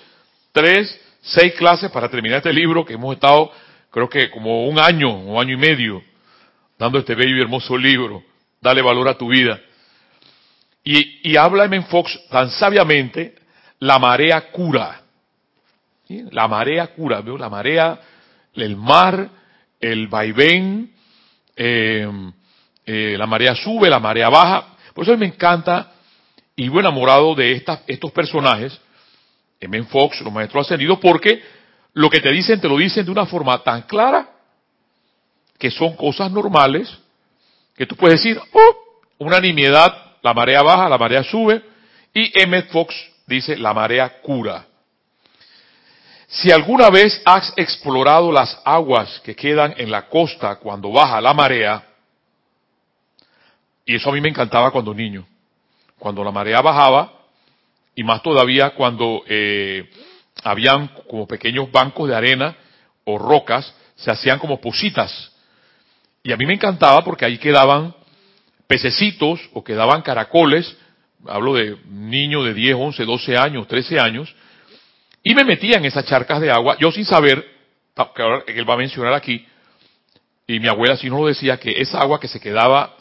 tres, 0.52 1.00
seis 1.22 1.54
clases 1.56 1.92
para 1.92 2.10
terminar 2.10 2.38
este 2.38 2.54
libro 2.54 2.86
que 2.86 2.94
hemos 2.94 3.16
estado, 3.16 3.52
creo 3.92 4.10
que 4.10 4.30
como 4.30 4.68
un 4.68 4.80
año, 4.80 5.16
un 5.16 5.40
año 5.40 5.54
y 5.54 5.58
medio, 5.58 6.04
dando 6.78 7.00
este 7.00 7.16
bello 7.16 7.38
y 7.38 7.42
hermoso 7.42 7.78
libro, 7.78 8.24
dale 8.62 8.82
valor 8.82 9.08
a 9.08 9.18
tu 9.18 9.30
vida. 9.30 9.60
Y, 10.84 11.32
y 11.32 11.38
habla 11.38 11.66
M. 11.66 11.82
Fox 11.84 12.20
tan 12.30 12.50
sabiamente, 12.50 13.36
la 13.80 14.00
marea 14.00 14.52
cura. 14.52 15.02
La 16.08 16.48
marea 16.48 16.88
cura, 16.88 17.22
veo 17.22 17.38
la 17.38 17.50
marea, 17.50 18.00
el 18.56 18.76
mar, 18.76 19.30
el 19.80 20.08
vaivén, 20.08 20.92
eh, 21.56 22.32
eh, 22.92 23.16
la 23.16 23.28
marea 23.28 23.54
sube, 23.54 23.88
la 23.88 24.00
marea 24.00 24.30
baja. 24.30 24.66
Por 24.96 25.04
eso 25.04 25.16
me 25.16 25.28
encanta 25.28 25.92
y 26.56 26.64
vivo 26.64 26.80
enamorado 26.80 27.36
de 27.36 27.64
estos 27.86 28.12
personajes, 28.12 28.82
M. 29.60 29.84
Fox, 29.84 30.22
los 30.22 30.34
maestros 30.34 30.66
ascendidos, 30.66 30.98
porque 30.98 31.40
lo 31.94 32.10
que 32.10 32.20
te 32.20 32.32
dicen 32.32 32.60
te 32.60 32.68
lo 32.68 32.78
dicen 32.78 33.06
de 33.06 33.12
una 33.12 33.28
forma 33.28 33.62
tan 33.62 33.84
clara 33.84 34.28
que 35.60 35.70
son 35.70 35.96
cosas 35.96 36.32
normales 36.32 36.90
que 37.78 37.86
tú 37.86 37.96
puedes 37.96 38.24
decir, 38.24 38.42
oh, 38.54 38.76
una 39.20 39.40
nimiedad, 39.40 40.16
la 40.24 40.34
marea 40.34 40.64
baja, 40.64 40.90
la 40.90 40.98
marea 40.98 41.24
sube, 41.24 41.62
y 42.12 42.32
M. 42.42 42.64
Fox 42.64 42.96
dice, 43.28 43.56
la 43.56 43.72
marea 43.72 44.20
cura. 44.24 44.66
Si 46.28 46.52
alguna 46.52 46.90
vez 46.90 47.22
has 47.24 47.54
explorado 47.56 48.32
las 48.32 48.60
aguas 48.66 49.20
que 49.24 49.36
quedan 49.36 49.76
en 49.78 49.92
la 49.92 50.08
costa 50.08 50.56
cuando 50.56 50.92
baja 50.92 51.22
la 51.22 51.36
marea, 51.36 51.89
y 53.90 53.96
eso 53.96 54.12
a 54.12 54.14
mí 54.14 54.22
me 54.22 54.30
encantaba 54.30 54.70
cuando 54.70 54.94
niño, 54.94 55.26
cuando 55.98 56.24
la 56.24 56.30
marea 56.30 56.62
bajaba, 56.62 57.12
y 57.96 58.04
más 58.04 58.22
todavía 58.22 58.70
cuando 58.76 59.24
eh, 59.28 59.90
habían 60.44 60.90
como 61.10 61.26
pequeños 61.28 61.72
bancos 61.72 62.08
de 62.08 62.16
arena 62.16 62.56
o 63.04 63.18
rocas, 63.18 63.74
se 63.96 64.12
hacían 64.12 64.38
como 64.38 64.62
positas. 64.62 65.32
Y 66.22 66.32
a 66.32 66.38
mí 66.38 66.46
me 66.46 66.54
encantaba 66.54 67.04
porque 67.04 67.26
ahí 67.26 67.40
quedaban 67.40 67.96
pececitos 68.68 69.40
o 69.54 69.64
quedaban 69.64 70.04
caracoles, 70.04 70.78
hablo 71.26 71.56
de 71.56 71.76
niños 71.88 72.46
de 72.46 72.54
10, 72.54 72.76
11, 72.76 73.06
12 73.06 73.38
años, 73.38 73.68
13 73.68 74.00
años, 74.00 74.36
y 75.24 75.34
me 75.34 75.46
metía 75.46 75.78
en 75.78 75.86
esas 75.86 76.06
charcas 76.06 76.42
de 76.42 76.52
agua, 76.52 76.78
yo 76.80 76.92
sin 76.92 77.06
saber, 77.06 77.44
que 78.16 78.22
ahora 78.22 78.44
él 78.46 78.70
va 78.70 78.76
a 78.76 78.78
mencionar 78.78 79.14
aquí, 79.14 79.48
y 80.46 80.60
mi 80.60 80.68
abuela 80.68 80.96
sí 80.96 81.10
nos 81.10 81.22
lo 81.22 81.26
decía, 81.26 81.60
que 81.60 81.82
esa 81.82 82.00
agua 82.00 82.20
que 82.20 82.28
se 82.28 82.40
quedaba 82.40 82.99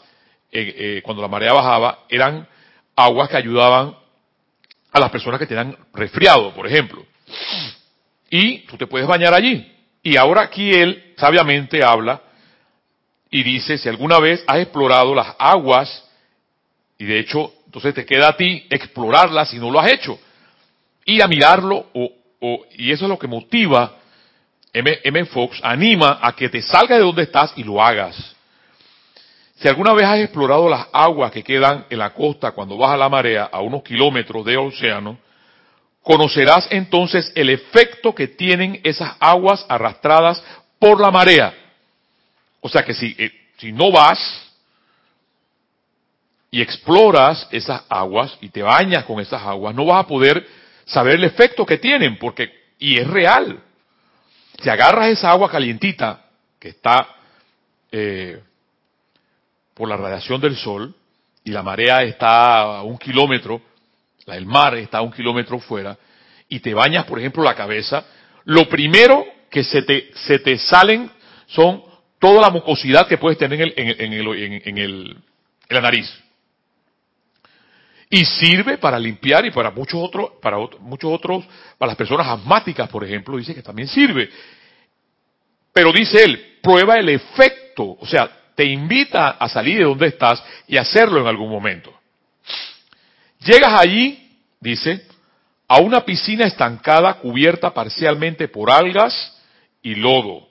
eh, 0.51 0.75
eh, 0.97 1.01
cuando 1.03 1.21
la 1.21 1.27
marea 1.27 1.53
bajaba 1.53 1.99
eran 2.09 2.47
aguas 2.95 3.29
que 3.29 3.37
ayudaban 3.37 3.95
a 4.91 4.99
las 4.99 5.11
personas 5.11 5.39
que 5.39 5.45
tenían 5.45 5.77
resfriado, 5.93 6.53
por 6.53 6.67
ejemplo. 6.67 7.05
Y 8.29 8.59
tú 8.59 8.77
te 8.77 8.87
puedes 8.87 9.07
bañar 9.07 9.33
allí. 9.33 9.71
Y 10.01 10.17
ahora 10.17 10.41
aquí 10.43 10.71
él 10.71 11.13
sabiamente 11.17 11.83
habla 11.83 12.21
y 13.29 13.43
dice, 13.43 13.77
si 13.77 13.87
alguna 13.87 14.19
vez 14.19 14.43
has 14.47 14.59
explorado 14.59 15.13
las 15.13 15.35
aguas, 15.37 16.05
y 16.97 17.05
de 17.05 17.19
hecho, 17.19 17.53
entonces 17.65 17.93
te 17.93 18.05
queda 18.05 18.29
a 18.29 18.37
ti 18.37 18.65
explorarlas 18.69 19.49
si 19.49 19.59
no 19.59 19.69
lo 19.69 19.79
has 19.79 19.91
hecho. 19.91 20.19
Y 21.05 21.21
a 21.21 21.27
mirarlo, 21.27 21.87
o, 21.93 22.11
o, 22.39 22.65
y 22.71 22.91
eso 22.91 23.05
es 23.05 23.09
lo 23.09 23.19
que 23.19 23.27
motiva 23.27 23.97
M. 24.73 24.99
M. 25.03 25.25
Fox, 25.25 25.59
anima 25.63 26.19
a 26.21 26.35
que 26.35 26.49
te 26.49 26.61
salgas 26.61 26.97
de 26.97 27.03
donde 27.03 27.23
estás 27.23 27.53
y 27.55 27.63
lo 27.63 27.81
hagas. 27.81 28.35
Si 29.59 29.67
alguna 29.67 29.93
vez 29.93 30.05
has 30.05 30.19
explorado 30.19 30.69
las 30.69 30.87
aguas 30.93 31.33
que 31.33 31.43
quedan 31.43 31.85
en 31.89 31.99
la 31.99 32.13
costa 32.13 32.51
cuando 32.51 32.77
baja 32.77 32.95
la 32.95 33.09
marea 33.09 33.49
a 33.51 33.59
unos 33.59 33.83
kilómetros 33.83 34.45
de 34.45 34.55
océano, 34.55 35.17
conocerás 36.01 36.67
entonces 36.71 37.29
el 37.35 37.49
efecto 37.49 38.15
que 38.15 38.29
tienen 38.29 38.79
esas 38.85 39.17
aguas 39.19 39.65
arrastradas 39.67 40.41
por 40.79 41.01
la 41.01 41.11
marea. 41.11 41.53
O 42.61 42.69
sea 42.69 42.83
que 42.83 42.93
si, 42.93 43.13
eh, 43.17 43.31
si 43.57 43.73
no 43.73 43.91
vas 43.91 44.49
y 46.51 46.61
exploras 46.61 47.45
esas 47.51 47.83
aguas 47.89 48.37
y 48.39 48.49
te 48.49 48.63
bañas 48.63 49.03
con 49.03 49.19
esas 49.19 49.41
aguas, 49.43 49.75
no 49.75 49.85
vas 49.85 50.05
a 50.05 50.07
poder 50.07 50.47
saber 50.85 51.15
el 51.15 51.25
efecto 51.25 51.65
que 51.65 51.77
tienen, 51.77 52.17
porque, 52.17 52.49
y 52.79 52.97
es 52.97 53.05
real. 53.05 53.61
Si 54.63 54.69
agarras 54.69 55.09
esa 55.09 55.31
agua 55.31 55.51
calientita 55.51 56.27
que 56.57 56.69
está 56.69 57.07
eh, 57.91 58.41
por 59.79 59.87
la 59.87 59.95
radiación 59.95 60.41
del 60.41 60.57
sol 60.57 60.93
y 61.41 61.51
la 61.51 61.63
marea 61.63 62.03
está 62.03 62.79
a 62.79 62.83
un 62.83 62.97
kilómetro, 62.97 63.61
el 64.27 64.45
mar 64.45 64.75
está 64.75 64.97
a 64.97 65.01
un 65.01 65.11
kilómetro 65.13 65.57
fuera, 65.57 65.97
y 66.49 66.59
te 66.59 66.73
bañas, 66.73 67.05
por 67.05 67.17
ejemplo, 67.17 67.41
la 67.43 67.55
cabeza, 67.55 68.03
lo 68.43 68.67
primero 68.67 69.25
que 69.49 69.63
se 69.63 69.83
te, 69.83 70.11
se 70.13 70.39
te 70.39 70.57
salen 70.57 71.09
son 71.47 71.81
toda 72.19 72.41
la 72.41 72.49
mucosidad 72.49 73.07
que 73.07 73.17
puedes 73.17 73.37
tener 73.37 73.61
en, 73.61 73.67
el, 73.69 73.73
en, 73.77 74.13
el, 74.13 74.61
en, 74.65 74.77
el, 74.77 75.17
en 75.69 75.75
la 75.75 75.79
nariz. 75.79 76.13
Y 78.09 78.25
sirve 78.25 78.79
para 78.79 78.99
limpiar 78.99 79.45
y 79.45 79.51
para 79.51 79.71
muchos 79.71 80.01
otros, 80.03 80.31
para 80.41 80.57
muchos 80.81 81.09
otros, 81.09 81.45
para 81.77 81.91
las 81.91 81.97
personas 81.97 82.27
asmáticas, 82.27 82.89
por 82.89 83.05
ejemplo, 83.05 83.37
dice 83.37 83.55
que 83.55 83.63
también 83.63 83.87
sirve. 83.87 84.29
Pero 85.71 85.93
dice 85.93 86.21
él, 86.21 86.57
prueba 86.61 86.95
el 86.95 87.07
efecto, 87.07 87.95
o 87.97 88.05
sea, 88.05 88.38
te 88.59 88.65
invita 88.65 89.29
a 89.39 89.47
salir 89.47 89.77
de 89.77 89.85
donde 89.85 90.07
estás 90.07 90.43
y 90.67 90.75
hacerlo 90.75 91.21
en 91.21 91.27
algún 91.27 91.49
momento. 91.49 91.97
Llegas 93.39 93.79
allí, 93.79 94.37
dice, 94.59 95.07
a 95.65 95.77
una 95.79 96.03
piscina 96.03 96.45
estancada 96.45 97.13
cubierta 97.19 97.73
parcialmente 97.73 98.49
por 98.49 98.69
algas 98.69 99.41
y 99.81 99.95
lodo. 99.95 100.45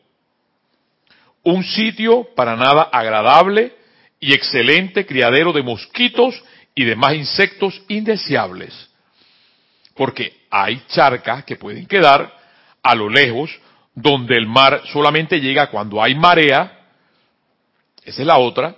Un 1.43 1.63
sitio 1.63 2.29
para 2.35 2.57
nada 2.57 2.89
agradable 2.91 3.77
y 4.19 4.33
excelente 4.33 5.05
criadero 5.05 5.53
de 5.53 5.63
mosquitos 5.63 6.43
y 6.75 6.87
demás 6.87 7.13
insectos 7.13 7.79
indeseables. 7.89 8.89
Porque 9.95 10.47
hay 10.49 10.81
charcas 10.89 11.45
que 11.45 11.57
pueden 11.57 11.85
quedar 11.85 12.35
a 12.83 12.95
lo 12.95 13.11
lejos 13.11 13.51
donde 13.95 14.35
el 14.35 14.47
mar 14.47 14.81
solamente 14.95 15.43
llega 15.43 15.67
cuando 15.67 16.03
hay 16.03 16.15
marea 16.15 16.78
esa 18.09 18.23
es 18.23 18.27
la 18.27 18.39
otra. 18.39 18.75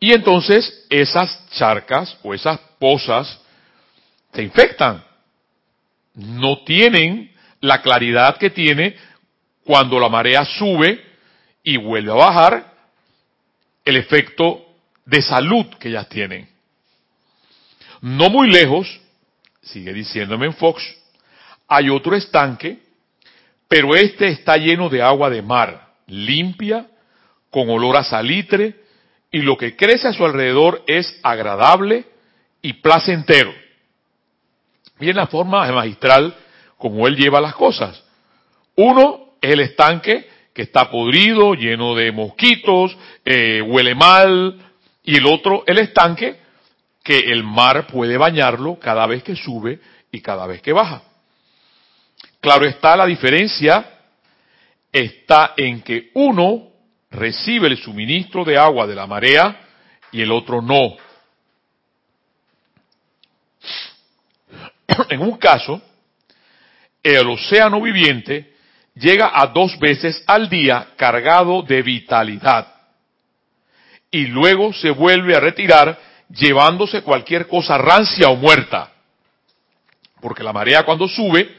Y 0.00 0.12
entonces 0.12 0.86
esas 0.88 1.48
charcas 1.50 2.18
o 2.22 2.32
esas 2.32 2.58
pozas 2.78 3.38
se 4.32 4.42
infectan. 4.42 5.04
No 6.14 6.64
tienen 6.64 7.30
la 7.60 7.82
claridad 7.82 8.38
que 8.38 8.48
tiene 8.48 8.96
cuando 9.64 10.00
la 10.00 10.08
marea 10.08 10.44
sube 10.44 11.04
y 11.62 11.76
vuelve 11.76 12.12
a 12.12 12.14
bajar 12.14 12.72
el 13.84 13.96
efecto 13.96 14.64
de 15.04 15.20
salud 15.20 15.66
que 15.78 15.88
ellas 15.88 16.08
tienen. 16.08 16.48
No 18.00 18.30
muy 18.30 18.50
lejos, 18.50 19.00
sigue 19.62 19.92
diciéndome 19.92 20.46
en 20.46 20.54
Fox, 20.54 20.82
hay 21.68 21.90
otro 21.90 22.16
estanque, 22.16 22.78
pero 23.68 23.94
este 23.94 24.28
está 24.28 24.56
lleno 24.56 24.88
de 24.88 25.02
agua 25.02 25.28
de 25.28 25.42
mar, 25.42 25.92
limpia 26.06 26.86
con 27.50 27.68
olor 27.70 27.96
a 27.96 28.04
salitre, 28.04 28.74
y 29.30 29.40
lo 29.40 29.56
que 29.56 29.76
crece 29.76 30.08
a 30.08 30.12
su 30.12 30.24
alrededor 30.24 30.82
es 30.86 31.18
agradable 31.22 32.04
y 32.62 32.74
placentero. 32.74 33.52
Miren 34.98 35.16
la 35.16 35.26
forma 35.26 35.70
magistral 35.72 36.34
como 36.78 37.06
él 37.06 37.16
lleva 37.16 37.40
las 37.40 37.54
cosas. 37.54 38.02
Uno 38.76 39.36
es 39.40 39.52
el 39.52 39.60
estanque 39.60 40.28
que 40.54 40.62
está 40.62 40.90
podrido, 40.90 41.54
lleno 41.54 41.94
de 41.94 42.12
mosquitos, 42.12 42.96
eh, 43.24 43.60
huele 43.60 43.94
mal, 43.94 44.58
y 45.04 45.16
el 45.16 45.26
otro, 45.26 45.64
el 45.66 45.78
estanque 45.78 46.40
que 47.02 47.18
el 47.18 47.44
mar 47.44 47.86
puede 47.86 48.16
bañarlo 48.16 48.78
cada 48.80 49.06
vez 49.06 49.22
que 49.22 49.36
sube 49.36 49.78
y 50.10 50.20
cada 50.20 50.46
vez 50.46 50.62
que 50.62 50.72
baja. 50.72 51.02
Claro 52.40 52.66
está, 52.66 52.96
la 52.96 53.06
diferencia 53.06 54.00
está 54.90 55.52
en 55.56 55.82
que 55.82 56.10
uno 56.14 56.70
recibe 57.16 57.68
el 57.68 57.78
suministro 57.78 58.44
de 58.44 58.58
agua 58.58 58.86
de 58.86 58.94
la 58.94 59.06
marea 59.06 59.60
y 60.12 60.22
el 60.22 60.30
otro 60.30 60.62
no. 60.62 60.96
En 65.08 65.20
un 65.20 65.36
caso, 65.36 65.80
el 67.02 67.28
océano 67.28 67.80
viviente 67.80 68.54
llega 68.94 69.30
a 69.34 69.46
dos 69.48 69.78
veces 69.78 70.22
al 70.26 70.48
día 70.48 70.88
cargado 70.96 71.62
de 71.62 71.82
vitalidad 71.82 72.74
y 74.10 74.26
luego 74.26 74.72
se 74.72 74.90
vuelve 74.90 75.36
a 75.36 75.40
retirar 75.40 75.98
llevándose 76.30 77.02
cualquier 77.02 77.46
cosa 77.46 77.76
rancia 77.78 78.28
o 78.28 78.36
muerta. 78.36 78.92
Porque 80.20 80.42
la 80.42 80.52
marea 80.52 80.84
cuando 80.84 81.06
sube, 81.06 81.54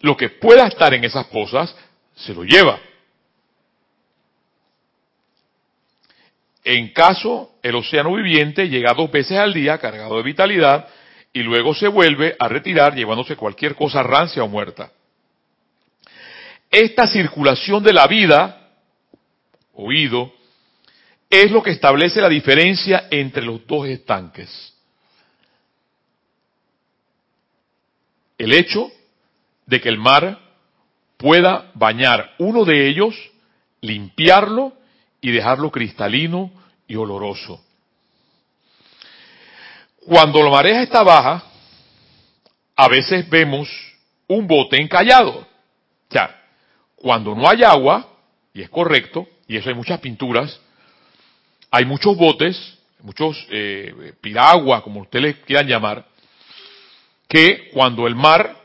lo 0.00 0.16
que 0.16 0.28
pueda 0.28 0.66
estar 0.66 0.92
en 0.92 1.04
esas 1.04 1.26
cosas 1.26 1.74
se 2.14 2.34
lo 2.34 2.44
lleva. 2.44 2.78
En 6.64 6.92
caso, 6.92 7.56
el 7.62 7.74
océano 7.74 8.14
viviente 8.14 8.68
llega 8.68 8.94
dos 8.94 9.10
veces 9.10 9.38
al 9.38 9.52
día 9.52 9.78
cargado 9.78 10.16
de 10.16 10.22
vitalidad 10.22 10.88
y 11.32 11.42
luego 11.42 11.74
se 11.74 11.88
vuelve 11.88 12.36
a 12.38 12.48
retirar 12.48 12.94
llevándose 12.94 13.36
cualquier 13.36 13.74
cosa 13.74 14.02
rancia 14.02 14.44
o 14.44 14.48
muerta. 14.48 14.92
Esta 16.70 17.06
circulación 17.06 17.82
de 17.82 17.92
la 17.92 18.06
vida, 18.06 18.70
oído, 19.74 20.32
es 21.28 21.50
lo 21.50 21.62
que 21.62 21.70
establece 21.70 22.20
la 22.20 22.28
diferencia 22.28 23.08
entre 23.10 23.42
los 23.42 23.66
dos 23.66 23.88
estanques. 23.88 24.74
El 28.38 28.52
hecho 28.52 28.90
de 29.66 29.80
que 29.80 29.88
el 29.88 29.98
mar 29.98 30.38
pueda 31.16 31.70
bañar 31.74 32.34
uno 32.38 32.64
de 32.64 32.88
ellos, 32.88 33.14
limpiarlo 33.80 34.74
y 35.22 35.30
dejarlo 35.30 35.70
cristalino 35.70 36.50
y 36.86 36.96
oloroso. 36.96 37.64
Cuando 40.04 40.42
la 40.42 40.50
marea 40.50 40.82
está 40.82 41.02
baja, 41.02 41.44
a 42.76 42.88
veces 42.88 43.30
vemos 43.30 43.68
un 44.26 44.46
bote 44.46 44.82
encallado. 44.82 45.46
Ya, 46.10 46.42
cuando 46.96 47.34
no 47.34 47.48
hay 47.48 47.62
agua, 47.62 48.06
y 48.52 48.62
es 48.62 48.68
correcto, 48.68 49.26
y 49.46 49.56
eso 49.56 49.68
hay 49.68 49.76
muchas 49.76 50.00
pinturas, 50.00 50.60
hay 51.70 51.84
muchos 51.84 52.16
botes, 52.16 52.78
muchos 53.00 53.46
eh, 53.50 54.12
piragua, 54.20 54.82
como 54.82 55.00
ustedes 55.00 55.36
quieran 55.46 55.68
llamar, 55.68 56.04
que 57.28 57.70
cuando 57.72 58.06
el 58.08 58.16
mar 58.16 58.56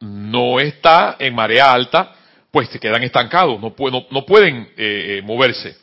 no 0.00 0.58
está 0.58 1.16
en 1.18 1.34
marea 1.34 1.70
alta, 1.70 2.16
pues 2.50 2.68
se 2.70 2.80
quedan 2.80 3.02
estancados, 3.02 3.60
no, 3.60 3.74
no 4.10 4.26
pueden 4.26 4.72
eh, 4.76 5.18
eh, 5.18 5.22
moverse. 5.22 5.81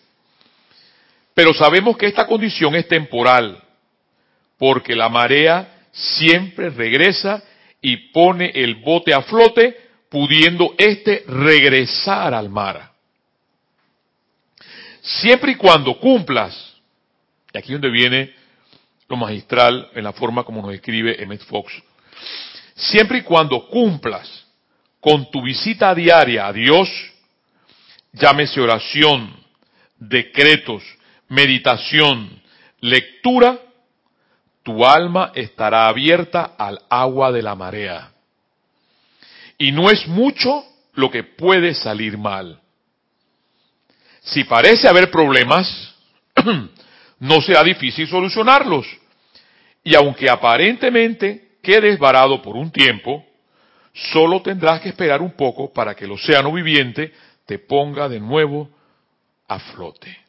Pero 1.39 1.53
sabemos 1.53 1.95
que 1.95 2.05
esta 2.05 2.27
condición 2.27 2.75
es 2.75 2.85
temporal, 2.89 3.63
porque 4.57 4.93
la 4.93 5.07
marea 5.07 5.85
siempre 5.89 6.69
regresa 6.69 7.41
y 7.81 8.11
pone 8.11 8.51
el 8.53 8.75
bote 8.75 9.13
a 9.13 9.21
flote, 9.21 9.73
pudiendo 10.09 10.75
éste 10.77 11.23
regresar 11.27 12.33
al 12.33 12.49
mar. 12.49 12.91
Siempre 14.99 15.53
y 15.53 15.55
cuando 15.55 15.97
cumplas, 15.97 16.73
y 17.53 17.57
aquí 17.57 17.73
es 17.73 17.79
donde 17.79 17.97
viene 17.97 18.33
lo 19.07 19.15
magistral 19.15 19.91
en 19.95 20.03
la 20.03 20.11
forma 20.11 20.43
como 20.43 20.61
nos 20.61 20.73
escribe 20.73 21.23
Emmett 21.23 21.45
Fox, 21.45 21.71
siempre 22.75 23.19
y 23.19 23.21
cuando 23.21 23.65
cumplas 23.69 24.45
con 24.99 25.31
tu 25.31 25.41
visita 25.41 25.95
diaria 25.95 26.47
a 26.47 26.51
Dios, 26.51 26.89
llámese 28.11 28.59
oración, 28.59 29.33
decretos, 29.97 30.83
meditación, 31.29 32.41
lectura, 32.81 33.59
tu 34.63 34.85
alma 34.85 35.31
estará 35.35 35.87
abierta 35.87 36.55
al 36.57 36.81
agua 36.89 37.31
de 37.31 37.41
la 37.41 37.55
marea. 37.55 38.11
Y 39.57 39.71
no 39.71 39.89
es 39.89 40.07
mucho 40.07 40.63
lo 40.93 41.09
que 41.09 41.23
puede 41.23 41.73
salir 41.73 42.17
mal. 42.17 42.59
Si 44.21 44.43
parece 44.43 44.87
haber 44.87 45.09
problemas, 45.09 45.95
no 47.19 47.41
será 47.41 47.63
difícil 47.63 48.07
solucionarlos. 48.07 48.85
Y 49.83 49.95
aunque 49.95 50.29
aparentemente 50.29 51.57
quedes 51.61 51.97
varado 51.97 52.41
por 52.41 52.55
un 52.55 52.71
tiempo, 52.71 53.25
solo 53.93 54.41
tendrás 54.41 54.81
que 54.81 54.89
esperar 54.89 55.21
un 55.21 55.31
poco 55.31 55.71
para 55.73 55.95
que 55.95 56.05
el 56.05 56.11
océano 56.11 56.51
viviente 56.51 57.13
te 57.45 57.59
ponga 57.59 58.07
de 58.07 58.19
nuevo 58.19 58.69
a 59.47 59.59
flote. 59.59 60.28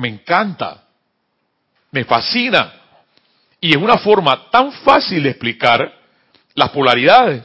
Me 0.00 0.08
encanta, 0.08 0.82
me 1.90 2.04
fascina, 2.04 2.72
y 3.60 3.72
es 3.72 3.76
una 3.76 3.98
forma 3.98 4.50
tan 4.50 4.72
fácil 4.72 5.22
de 5.22 5.28
explicar 5.28 5.94
las 6.54 6.70
polaridades, 6.70 7.44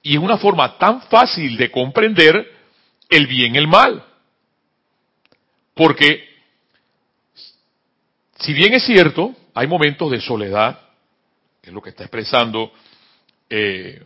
y 0.00 0.16
es 0.16 0.22
una 0.22 0.38
forma 0.38 0.78
tan 0.78 1.02
fácil 1.02 1.58
de 1.58 1.70
comprender 1.70 2.50
el 3.10 3.26
bien 3.26 3.54
y 3.54 3.58
el 3.58 3.68
mal. 3.68 4.02
Porque, 5.74 6.24
si 8.38 8.54
bien 8.54 8.72
es 8.72 8.84
cierto, 8.84 9.34
hay 9.52 9.66
momentos 9.66 10.10
de 10.10 10.22
soledad, 10.22 10.80
es 11.62 11.72
lo 11.72 11.82
que 11.82 11.90
está 11.90 12.04
expresando 12.04 12.72
eh, 13.50 14.02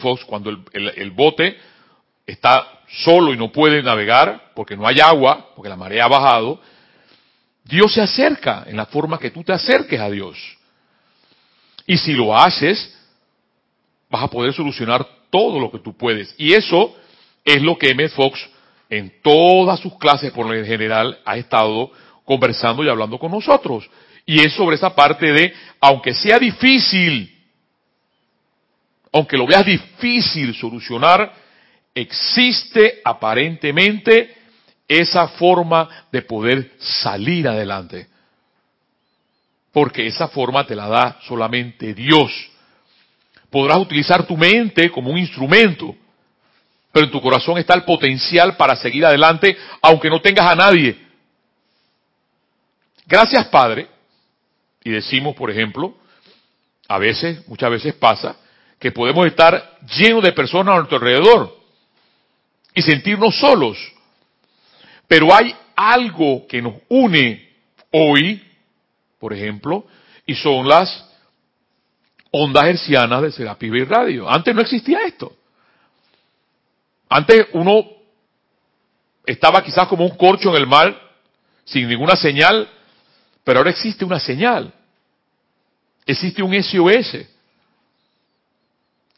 Fox, 0.00 0.24
cuando 0.24 0.50
el, 0.50 1.10
bote 1.12 1.56
está 2.26 2.66
solo 2.88 3.32
y 3.32 3.36
no 3.36 3.52
puede 3.52 3.82
navegar 3.82 4.52
porque 4.54 4.76
no 4.76 4.86
hay 4.86 5.00
agua, 5.00 5.50
porque 5.54 5.68
la 5.68 5.76
marea 5.76 6.04
ha 6.04 6.08
bajado, 6.08 6.60
Dios 7.64 7.92
se 7.94 8.02
acerca 8.02 8.64
en 8.66 8.76
la 8.76 8.86
forma 8.86 9.18
que 9.18 9.30
tú 9.30 9.42
te 9.42 9.52
acerques 9.52 9.98
a 9.98 10.10
Dios. 10.10 10.38
Y 11.86 11.96
si 11.96 12.12
lo 12.12 12.36
haces, 12.36 12.96
vas 14.10 14.22
a 14.22 14.28
poder 14.28 14.52
solucionar 14.52 15.06
todo 15.30 15.58
lo 15.58 15.70
que 15.70 15.78
tú 15.78 15.96
puedes. 15.96 16.34
Y 16.38 16.52
eso 16.52 16.94
es 17.44 17.60
lo 17.62 17.76
que 17.76 17.90
M. 17.90 18.08
Fox 18.10 18.48
en 18.88 19.20
todas 19.22 19.80
sus 19.80 19.98
clases 19.98 20.30
por 20.32 20.46
lo 20.46 20.64
general 20.64 21.18
ha 21.24 21.36
estado 21.36 21.90
conversando 22.24 22.84
y 22.84 22.88
hablando 22.88 23.18
con 23.18 23.32
nosotros. 23.32 23.88
Y 24.26 24.40
es 24.40 24.54
sobre 24.54 24.76
esa 24.76 24.94
parte 24.94 25.32
de, 25.32 25.52
aunque 25.80 26.14
sea 26.14 26.38
difícil, 26.38 27.30
aunque 29.12 29.36
lo 29.36 29.46
veas 29.46 29.66
difícil 29.66 30.54
solucionar, 30.54 31.32
existe 31.94 33.00
aparentemente 33.04 34.34
esa 34.88 35.28
forma 35.28 36.06
de 36.10 36.22
poder 36.22 36.72
salir 36.78 37.46
adelante. 37.46 38.08
Porque 39.72 40.06
esa 40.06 40.28
forma 40.28 40.66
te 40.66 40.74
la 40.74 40.88
da 40.88 41.20
solamente 41.26 41.94
Dios. 41.94 42.32
Podrás 43.50 43.78
utilizar 43.78 44.26
tu 44.26 44.36
mente 44.36 44.90
como 44.90 45.10
un 45.10 45.18
instrumento, 45.18 45.94
pero 46.92 47.06
en 47.06 47.12
tu 47.12 47.20
corazón 47.20 47.58
está 47.58 47.74
el 47.74 47.84
potencial 47.84 48.56
para 48.56 48.76
seguir 48.76 49.04
adelante, 49.06 49.56
aunque 49.82 50.10
no 50.10 50.20
tengas 50.20 50.46
a 50.46 50.54
nadie. 50.54 50.96
Gracias, 53.06 53.46
Padre. 53.46 53.88
Y 54.82 54.90
decimos, 54.90 55.34
por 55.34 55.50
ejemplo, 55.50 55.96
a 56.88 56.98
veces, 56.98 57.46
muchas 57.48 57.70
veces 57.70 57.94
pasa, 57.94 58.36
que 58.78 58.92
podemos 58.92 59.26
estar 59.26 59.78
llenos 59.96 60.22
de 60.22 60.32
personas 60.32 60.74
a 60.74 60.76
nuestro 60.76 60.98
alrededor 60.98 61.63
y 62.74 62.82
sentirnos 62.82 63.38
solos. 63.38 63.78
Pero 65.06 65.34
hay 65.34 65.54
algo 65.76 66.46
que 66.46 66.60
nos 66.60 66.74
une 66.88 67.48
hoy, 67.92 68.42
por 69.18 69.32
ejemplo, 69.32 69.86
y 70.26 70.34
son 70.34 70.68
las 70.68 71.08
ondas 72.30 72.64
hercianas 72.64 73.22
de 73.22 73.32
Serapis 73.32 73.70
Bay 73.70 73.84
Radio. 73.84 74.28
Antes 74.28 74.54
no 74.54 74.60
existía 74.60 75.04
esto. 75.04 75.36
Antes 77.08 77.46
uno 77.52 77.84
estaba 79.24 79.62
quizás 79.62 79.86
como 79.86 80.04
un 80.04 80.16
corcho 80.16 80.50
en 80.50 80.56
el 80.56 80.66
mar, 80.66 81.00
sin 81.64 81.88
ninguna 81.88 82.16
señal, 82.16 82.68
pero 83.44 83.60
ahora 83.60 83.70
existe 83.70 84.04
una 84.04 84.18
señal. 84.18 84.72
Existe 86.06 86.42
un 86.42 86.60
SOS 86.60 87.26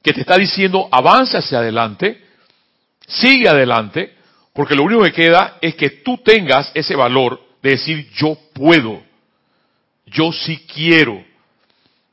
que 0.02 0.12
te 0.12 0.20
está 0.20 0.36
diciendo 0.36 0.88
avanza 0.92 1.38
hacia 1.38 1.58
adelante, 1.58 2.25
sigue 3.06 3.48
adelante, 3.48 4.14
porque 4.52 4.74
lo 4.74 4.84
único 4.84 5.02
que 5.02 5.12
queda 5.12 5.58
es 5.60 5.74
que 5.74 5.90
tú 5.90 6.18
tengas 6.18 6.70
ese 6.74 6.96
valor 6.96 7.40
de 7.62 7.70
decir 7.70 8.10
yo 8.12 8.36
puedo, 8.52 9.02
yo 10.06 10.32
sí 10.32 10.66
quiero, 10.72 11.24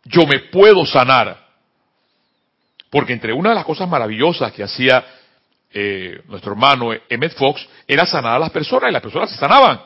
yo 0.05 0.25
me 0.25 0.39
puedo 0.39 0.85
sanar. 0.85 1.41
Porque 2.89 3.13
entre 3.13 3.33
una 3.33 3.49
de 3.49 3.55
las 3.55 3.65
cosas 3.65 3.89
maravillosas 3.89 4.51
que 4.51 4.63
hacía 4.63 5.03
eh, 5.71 6.21
nuestro 6.27 6.51
hermano 6.51 6.91
Emmett 7.09 7.35
Fox 7.35 7.67
era 7.87 8.05
sanar 8.05 8.35
a 8.35 8.39
las 8.39 8.51
personas 8.51 8.89
y 8.89 8.93
las 8.93 9.01
personas 9.01 9.31
se 9.31 9.37
sanaban. 9.37 9.81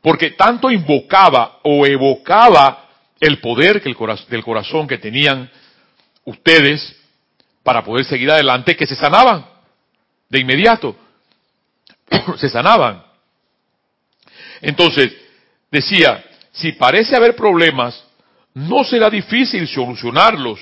porque 0.00 0.30
tanto 0.32 0.70
invocaba 0.70 1.58
o 1.64 1.84
evocaba 1.84 2.84
el 3.18 3.40
poder 3.40 3.82
que 3.82 3.88
el 3.88 3.96
del 4.28 4.44
corazón 4.44 4.86
que 4.86 4.98
tenían 4.98 5.50
ustedes 6.24 6.94
para 7.64 7.82
poder 7.82 8.04
seguir 8.04 8.30
adelante, 8.30 8.76
que 8.76 8.86
se 8.86 8.94
sanaban 8.94 9.55
de 10.28 10.40
inmediato. 10.40 10.96
se 12.38 12.48
sanaban. 12.48 13.02
Entonces, 14.60 15.14
decía, 15.70 16.24
si 16.52 16.72
parece 16.72 17.16
haber 17.16 17.36
problemas, 17.36 18.02
no 18.54 18.84
será 18.84 19.10
difícil 19.10 19.68
solucionarlos. 19.68 20.58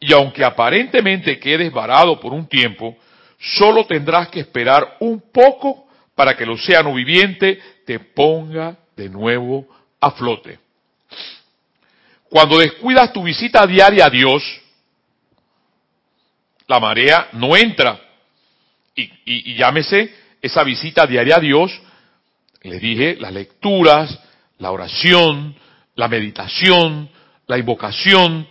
Y 0.00 0.12
aunque 0.12 0.44
aparentemente 0.44 1.38
quedes 1.38 1.72
varado 1.72 2.18
por 2.18 2.32
un 2.32 2.48
tiempo, 2.48 2.96
solo 3.38 3.86
tendrás 3.86 4.28
que 4.28 4.40
esperar 4.40 4.96
un 5.00 5.20
poco 5.32 5.86
para 6.14 6.36
que 6.36 6.44
el 6.44 6.50
océano 6.50 6.94
viviente 6.94 7.60
te 7.84 8.00
ponga 8.00 8.76
de 8.96 9.08
nuevo 9.08 9.66
a 10.00 10.10
flote. 10.12 10.58
Cuando 12.28 12.58
descuidas 12.58 13.12
tu 13.12 13.22
visita 13.22 13.66
diaria 13.66 14.06
a 14.06 14.10
Dios, 14.10 14.42
la 16.66 16.80
marea 16.80 17.28
no 17.32 17.56
entra. 17.56 18.00
Y, 18.94 19.54
llámese 19.54 20.14
esa 20.40 20.62
visita 20.64 21.06
diaria 21.06 21.36
a 21.36 21.40
Dios, 21.40 21.72
les 22.62 22.80
dije, 22.80 23.16
las 23.16 23.32
lecturas, 23.32 24.18
la 24.58 24.70
oración, 24.70 25.56
la 25.94 26.08
meditación, 26.08 27.10
la 27.46 27.58
invocación. 27.58 28.46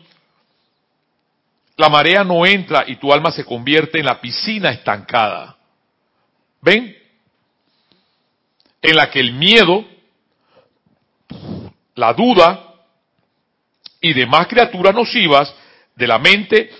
La 1.78 1.90
marea 1.90 2.24
no 2.24 2.46
entra 2.46 2.84
y 2.88 2.98
tu 2.98 3.12
alma 3.14 3.32
se 3.32 3.46
convierte 3.46 4.00
en 4.00 4.06
la 4.06 4.20
piscina 4.20 4.70
estancada. 4.70 5.58
¿Ven? 6.62 6.96
En 8.82 8.96
la 8.96 9.10
que 9.10 9.20
el 9.20 9.34
miedo, 9.34 9.86
la 11.96 12.14
duda 12.14 12.74
y 14.00 14.14
demás 14.14 14.48
criaturas 14.48 14.94
nocivas 14.94 15.54
de 15.96 16.08
la 16.08 16.20
mente 16.20 16.72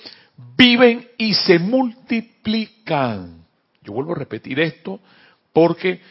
viven 0.58 1.10
y 1.18 1.34
se 1.34 1.60
multiplican. 1.60 3.41
Yo 3.82 3.94
vuelvo 3.94 4.14
a 4.14 4.20
repetir 4.20 4.60
esto 4.60 5.00
porque 5.54 6.02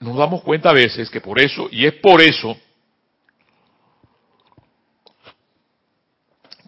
nos 0.00 0.16
damos 0.16 0.42
cuenta 0.42 0.70
a 0.70 0.74
veces 0.74 1.08
que 1.10 1.20
por 1.20 1.40
eso, 1.40 1.68
y 1.70 1.86
es 1.86 1.94
por 1.94 2.20
eso, 2.20 2.56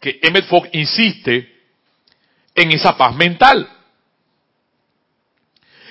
que 0.01 0.21
Emmett 0.23 0.47
Fox 0.47 0.69
insiste 0.73 1.53
en 2.55 2.71
esa 2.71 2.97
paz 2.97 3.17
mental. 3.17 3.69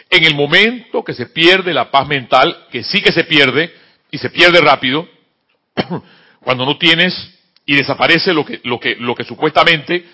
En 0.10 0.24
el 0.24 0.36
momento 0.36 1.04
que 1.04 1.14
se 1.14 1.26
pierde 1.26 1.74
la 1.74 1.90
paz 1.90 2.08
mental, 2.08 2.68
que 2.72 2.84
sí 2.84 3.02
que 3.02 3.12
se 3.12 3.24
pierde, 3.24 3.74
y 4.12 4.20
se 4.20 4.30
pierde 4.30 4.62
rápido, 4.62 5.10
cuando 6.42 6.66
no 6.66 6.78
tienes 6.78 7.14
y 7.66 7.76
desaparece 7.76 8.34
lo 8.34 8.46
que, 8.46 8.62
lo 8.64 8.80
que, 8.80 8.96
lo 8.96 9.16
que 9.16 9.24
supuestamente 9.24 10.06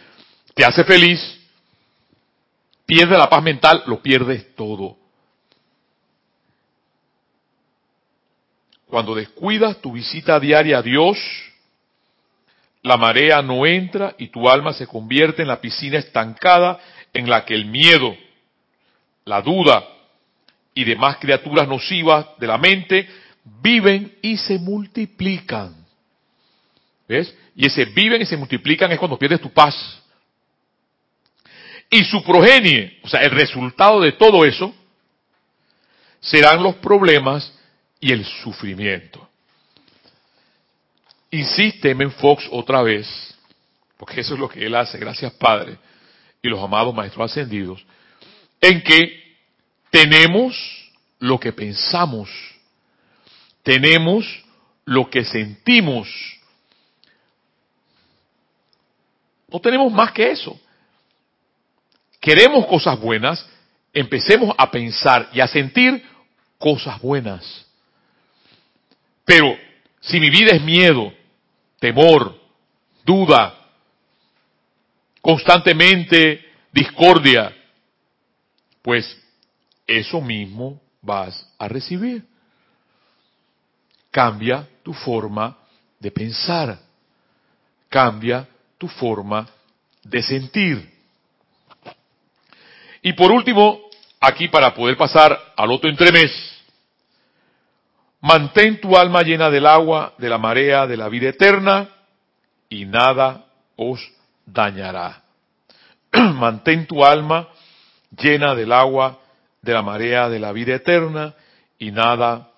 te 0.53 0.63
hace 0.63 0.83
feliz, 0.85 1.38
pierde 2.89 3.19
la 3.19 3.29
paz 3.29 3.43
mental, 3.43 3.83
lo 3.85 4.01
pierdes 4.01 4.55
todo. 4.55 4.97
Cuando 8.87 9.13
descuidas 9.13 9.79
tu 9.79 9.91
visita 9.91 10.39
diaria 10.39 10.79
a 10.79 10.81
Dios, 10.81 11.19
la 12.81 12.97
marea 12.97 13.43
no 13.43 13.67
entra 13.67 14.15
y 14.17 14.29
tu 14.29 14.49
alma 14.49 14.73
se 14.73 14.87
convierte 14.87 15.43
en 15.43 15.49
la 15.49 15.61
piscina 15.61 15.99
estancada 15.99 16.79
en 17.13 17.29
la 17.29 17.45
que 17.45 17.53
el 17.53 17.65
miedo, 17.65 18.17
la 19.23 19.43
duda 19.43 19.87
y 20.73 20.83
demás 20.83 21.17
criaturas 21.17 21.67
nocivas 21.67 22.25
de 22.39 22.47
la 22.47 22.57
mente 22.57 23.07
viven 23.61 24.17
y 24.23 24.37
se 24.37 24.57
multiplican. 24.57 25.75
¿Ves? 27.07 27.37
Y 27.55 27.67
ese 27.67 27.85
viven 27.85 28.23
y 28.23 28.25
se 28.25 28.37
multiplican 28.37 28.91
es 28.91 28.97
cuando 28.97 29.19
pierdes 29.19 29.41
tu 29.41 29.51
paz. 29.51 29.98
Y 31.89 32.03
su 32.03 32.23
progenie, 32.23 32.99
o 33.03 33.07
sea, 33.07 33.21
el 33.21 33.31
resultado 33.31 34.01
de 34.01 34.11
todo 34.13 34.45
eso, 34.45 34.73
serán 36.19 36.61
los 36.61 36.75
problemas 36.75 37.53
y 37.99 38.11
el 38.11 38.25
sufrimiento. 38.25 39.27
Insiste 41.31 41.91
en 41.91 42.11
Fox 42.11 42.47
otra 42.51 42.81
vez, 42.81 43.07
porque 43.97 44.21
eso 44.21 44.33
es 44.33 44.39
lo 44.39 44.49
que 44.49 44.65
él 44.65 44.75
hace, 44.75 44.97
gracias 44.97 45.33
Padre 45.33 45.77
y 46.41 46.47
los 46.47 46.61
amados 46.61 46.93
Maestros 46.93 47.31
Ascendidos, 47.31 47.85
en 48.61 48.81
que 48.81 49.37
tenemos 49.89 50.55
lo 51.19 51.39
que 51.39 51.51
pensamos, 51.51 52.29
tenemos 53.63 54.25
lo 54.85 55.09
que 55.09 55.23
sentimos. 55.23 56.09
No 59.47 59.59
tenemos 59.59 59.91
más 59.91 60.11
que 60.11 60.31
eso. 60.31 60.59
Queremos 62.19 62.65
cosas 62.65 62.99
buenas, 62.99 63.47
empecemos 63.93 64.53
a 64.57 64.69
pensar 64.69 65.29
y 65.33 65.39
a 65.39 65.47
sentir 65.47 66.03
cosas 66.57 67.01
buenas. 67.01 67.65
Pero 69.25 69.55
si 70.01 70.19
mi 70.19 70.29
vida 70.29 70.51
es 70.51 70.61
miedo, 70.61 71.13
temor, 71.79 72.37
duda, 73.05 73.55
constantemente 75.21 76.45
discordia, 76.71 77.55
pues 78.81 79.17
eso 79.87 80.21
mismo 80.21 80.81
vas 81.01 81.47
a 81.57 81.67
recibir. 81.67 82.25
Cambia 84.11 84.67
tu 84.83 84.93
forma 84.93 85.57
de 85.99 86.11
pensar. 86.11 86.79
Cambia 87.87 88.47
tu 88.77 88.87
forma 88.87 89.47
de 90.03 90.23
sentir. 90.23 90.98
Y 93.01 93.13
por 93.13 93.31
último, 93.31 93.79
aquí 94.19 94.47
para 94.47 94.73
poder 94.73 94.97
pasar 94.97 95.37
al 95.55 95.71
otro 95.71 95.89
entremés, 95.89 96.31
Mantén 98.21 98.81
tu 98.81 98.97
alma 98.97 99.21
llena 99.21 99.49
del 99.49 99.65
agua, 99.65 100.13
de 100.17 100.27
la 100.29 100.37
marea, 100.37 100.85
de 100.85 100.97
la 100.97 101.07
vida 101.07 101.29
eterna, 101.29 101.89
y 102.67 102.85
nada 102.85 103.45
os 103.77 103.99
dañará. 104.45 105.23
Mantén 106.11 106.85
tu 106.85 107.05
alma 107.05 107.47
llena 108.17 108.55
del 108.55 108.73
agua, 108.73 109.19
de 109.61 109.73
la 109.73 109.81
marea, 109.81 110.27
de 110.27 110.39
la 110.39 110.51
vida 110.51 110.75
eterna, 110.75 111.33
y 111.77 111.91
nada 111.91 112.49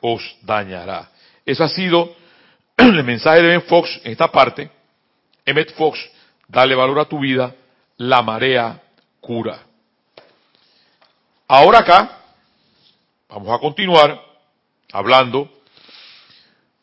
os 0.00 0.22
dañará. 0.42 1.10
Eso 1.46 1.64
ha 1.64 1.68
sido 1.68 2.14
el 2.76 3.02
mensaje 3.02 3.40
de 3.40 3.54
Emmett 3.54 3.68
Fox 3.68 4.00
en 4.04 4.12
esta 4.12 4.30
parte. 4.30 4.70
Emmett 5.46 5.74
Fox, 5.74 5.98
dale 6.48 6.74
valor 6.74 7.00
a 7.00 7.04
tu 7.06 7.18
vida, 7.18 7.54
la 7.96 8.20
marea 8.20 8.82
cura. 9.24 9.58
Ahora 11.48 11.78
acá, 11.78 12.20
vamos 13.26 13.48
a 13.48 13.58
continuar 13.58 14.22
hablando 14.92 15.50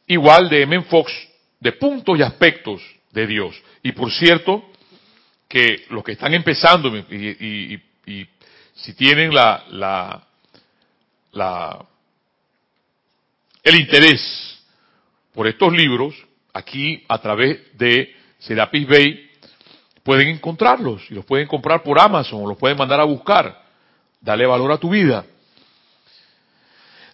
igual 0.07 0.49
de 0.49 0.63
M. 0.63 0.81
Fox 0.85 1.11
de 1.59 1.71
puntos 1.73 2.17
y 2.17 2.23
aspectos 2.23 2.81
de 3.11 3.27
Dios. 3.27 3.55
Y 3.83 3.91
por 3.91 4.11
cierto, 4.11 4.63
que 5.47 5.85
los 5.89 6.03
que 6.03 6.13
están 6.13 6.33
empezando 6.33 6.89
y, 6.97 7.79
si 8.73 8.93
tienen 8.93 9.33
la, 9.33 9.63
la, 9.69 10.27
la, 11.33 11.85
el 13.63 13.75
interés 13.79 14.63
por 15.33 15.45
estos 15.45 15.71
libros, 15.73 16.15
aquí 16.53 17.03
a 17.07 17.19
través 17.19 17.77
de 17.77 18.15
Serapis 18.39 18.87
Bay, 18.87 19.30
pueden 20.03 20.29
encontrarlos 20.29 21.09
y 21.09 21.13
los 21.13 21.25
pueden 21.25 21.47
comprar 21.47 21.83
por 21.83 21.99
Amazon 21.99 22.43
o 22.43 22.47
los 22.47 22.57
pueden 22.57 22.77
mandar 22.77 22.99
a 22.99 23.05
buscar. 23.05 23.61
Dale 24.19 24.45
valor 24.45 24.71
a 24.71 24.77
tu 24.77 24.89
vida. 24.89 25.25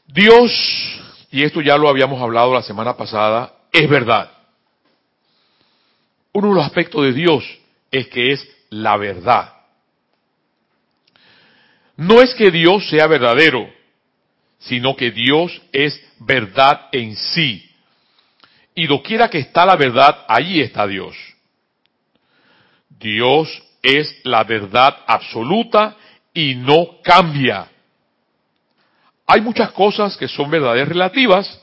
Dios, 0.06 0.52
y 1.32 1.44
esto 1.44 1.62
ya 1.62 1.78
lo 1.78 1.90
habíamos 1.90 2.22
hablado 2.22 2.54
la 2.54 2.62
semana 2.62 2.96
pasada, 2.96 3.54
es 3.72 3.90
verdad. 3.90 4.32
Uno 6.34 6.50
de 6.50 6.56
los 6.56 6.66
aspectos 6.66 7.04
de 7.04 7.14
Dios 7.14 7.44
es 7.92 8.08
que 8.08 8.32
es 8.32 8.48
la 8.70 8.96
verdad. 8.98 9.54
No 11.96 12.22
es 12.22 12.34
que 12.36 12.52
Dios 12.52 12.88
sea 12.90 13.08
verdadero, 13.08 13.68
sino 14.60 14.96
que 14.96 15.12
Dios 15.12 15.62
es 15.72 16.00
verdad 16.20 16.90
en 16.92 17.16
sí. 17.16 17.70
Y 18.76 18.86
doquiera 18.86 19.30
que 19.30 19.40
está 19.40 19.66
la 19.66 19.76
verdad, 19.76 20.26
allí 20.28 20.62
está 20.62 20.86
Dios. 20.86 21.16
Dios 23.00 23.64
es 23.82 24.22
la 24.24 24.44
verdad 24.44 24.96
absoluta 25.08 25.96
y 26.34 26.56
no 26.56 27.02
cambia. 27.04 27.70
Hay 29.26 29.42
muchas 29.42 29.72
cosas 29.72 30.18
que 30.18 30.28
son 30.28 30.50
verdades 30.50 30.88
relativas 30.88 31.62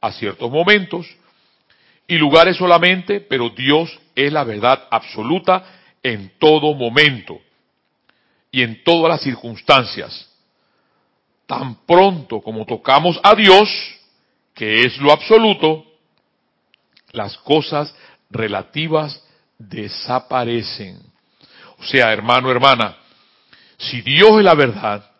a 0.00 0.12
ciertos 0.12 0.50
momentos 0.50 1.06
y 2.06 2.16
lugares 2.16 2.56
solamente, 2.56 3.20
pero 3.20 3.50
Dios 3.50 3.90
es 4.14 4.32
la 4.32 4.44
verdad 4.44 4.86
absoluta 4.90 5.64
en 6.02 6.32
todo 6.38 6.74
momento 6.74 7.38
y 8.50 8.62
en 8.62 8.82
todas 8.82 9.10
las 9.10 9.22
circunstancias. 9.22 10.26
tan 11.46 11.76
pronto 11.86 12.42
como 12.42 12.66
tocamos 12.66 13.18
a 13.22 13.34
Dios, 13.34 13.70
que 14.54 14.82
es 14.82 14.98
lo 14.98 15.10
absoluto, 15.10 15.86
las 17.12 17.38
cosas 17.38 17.94
relativas 18.28 19.24
desaparecen. 19.58 21.00
O 21.78 21.84
sea, 21.84 22.12
hermano, 22.12 22.50
hermana, 22.50 22.96
si 23.76 24.00
Dios 24.00 24.38
es 24.38 24.44
la 24.44 24.54
verdad, 24.54 25.10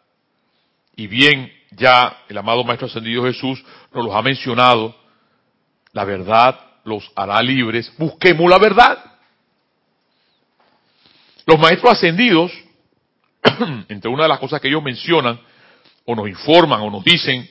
y 0.97 1.07
bien 1.07 1.53
ya 1.71 2.25
el 2.29 2.39
amado 2.39 2.65
Maestro 2.65 2.87
Ascendido 2.87 3.25
Jesús 3.25 3.63
nos 3.93 4.05
los 4.05 4.15
ha 4.15 4.23
mencionado, 4.23 4.97
la 5.93 6.05
verdad 6.05 6.59
los 6.85 7.11
hará 7.15 7.43
libres, 7.43 7.93
busquemos 7.99 8.51
la 8.51 8.59
verdad. 8.59 8.99
Los 11.47 11.59
Maestros 11.59 11.93
Ascendidos, 11.93 12.53
entre 13.89 14.11
una 14.11 14.25
de 14.25 14.29
las 14.29 14.39
cosas 14.39 14.61
que 14.61 14.69
ellos 14.69 14.83
mencionan, 14.83 15.41
o 16.05 16.15
nos 16.15 16.29
informan, 16.29 16.81
o 16.81 16.91
nos 16.91 17.05
dicen, 17.05 17.49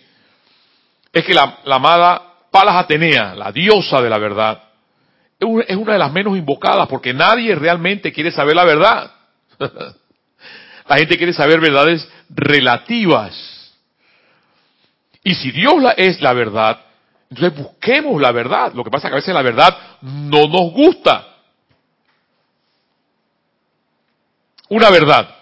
es 1.14 1.24
que 1.24 1.34
la, 1.34 1.60
amada 1.66 2.22
Palas 2.52 2.76
Atenea, 2.76 3.36
la 3.36 3.52
diosa 3.52 4.02
de 4.02 4.10
la 4.10 4.18
verdad, 4.18 4.64
es 5.40 5.76
una 5.76 5.94
de 5.94 6.00
las 6.00 6.12
menos 6.12 6.38
invocadas 6.38 6.88
porque 6.88 7.14
nadie 7.14 7.54
realmente 7.56 8.12
quiere 8.12 8.32
saber 8.32 8.56
la 8.56 8.66
verdad. 8.66 9.12
la 10.88 10.98
gente 10.98 11.18
quiere 11.18 11.34
saber 11.34 11.60
verdades 11.60 12.08
relativas. 12.30 13.74
Y 15.24 15.36
si 15.36 15.52
Dios 15.52 15.76
es 15.98 16.22
la 16.22 16.34
verdad, 16.34 16.80
entonces 17.30 17.60
busquemos 17.60 18.22
la 18.22 18.32
verdad. 18.32 18.74
Lo 18.74 18.84
que 18.84 18.90
pasa 18.90 19.08
es 19.08 19.12
que 19.12 19.16
a 19.16 19.20
veces 19.20 19.34
la 19.34 19.42
verdad 19.42 19.78
no 20.02 20.48
nos 20.48 20.72
gusta. 20.72 21.28
Una 24.70 24.90
verdad. 24.90 25.36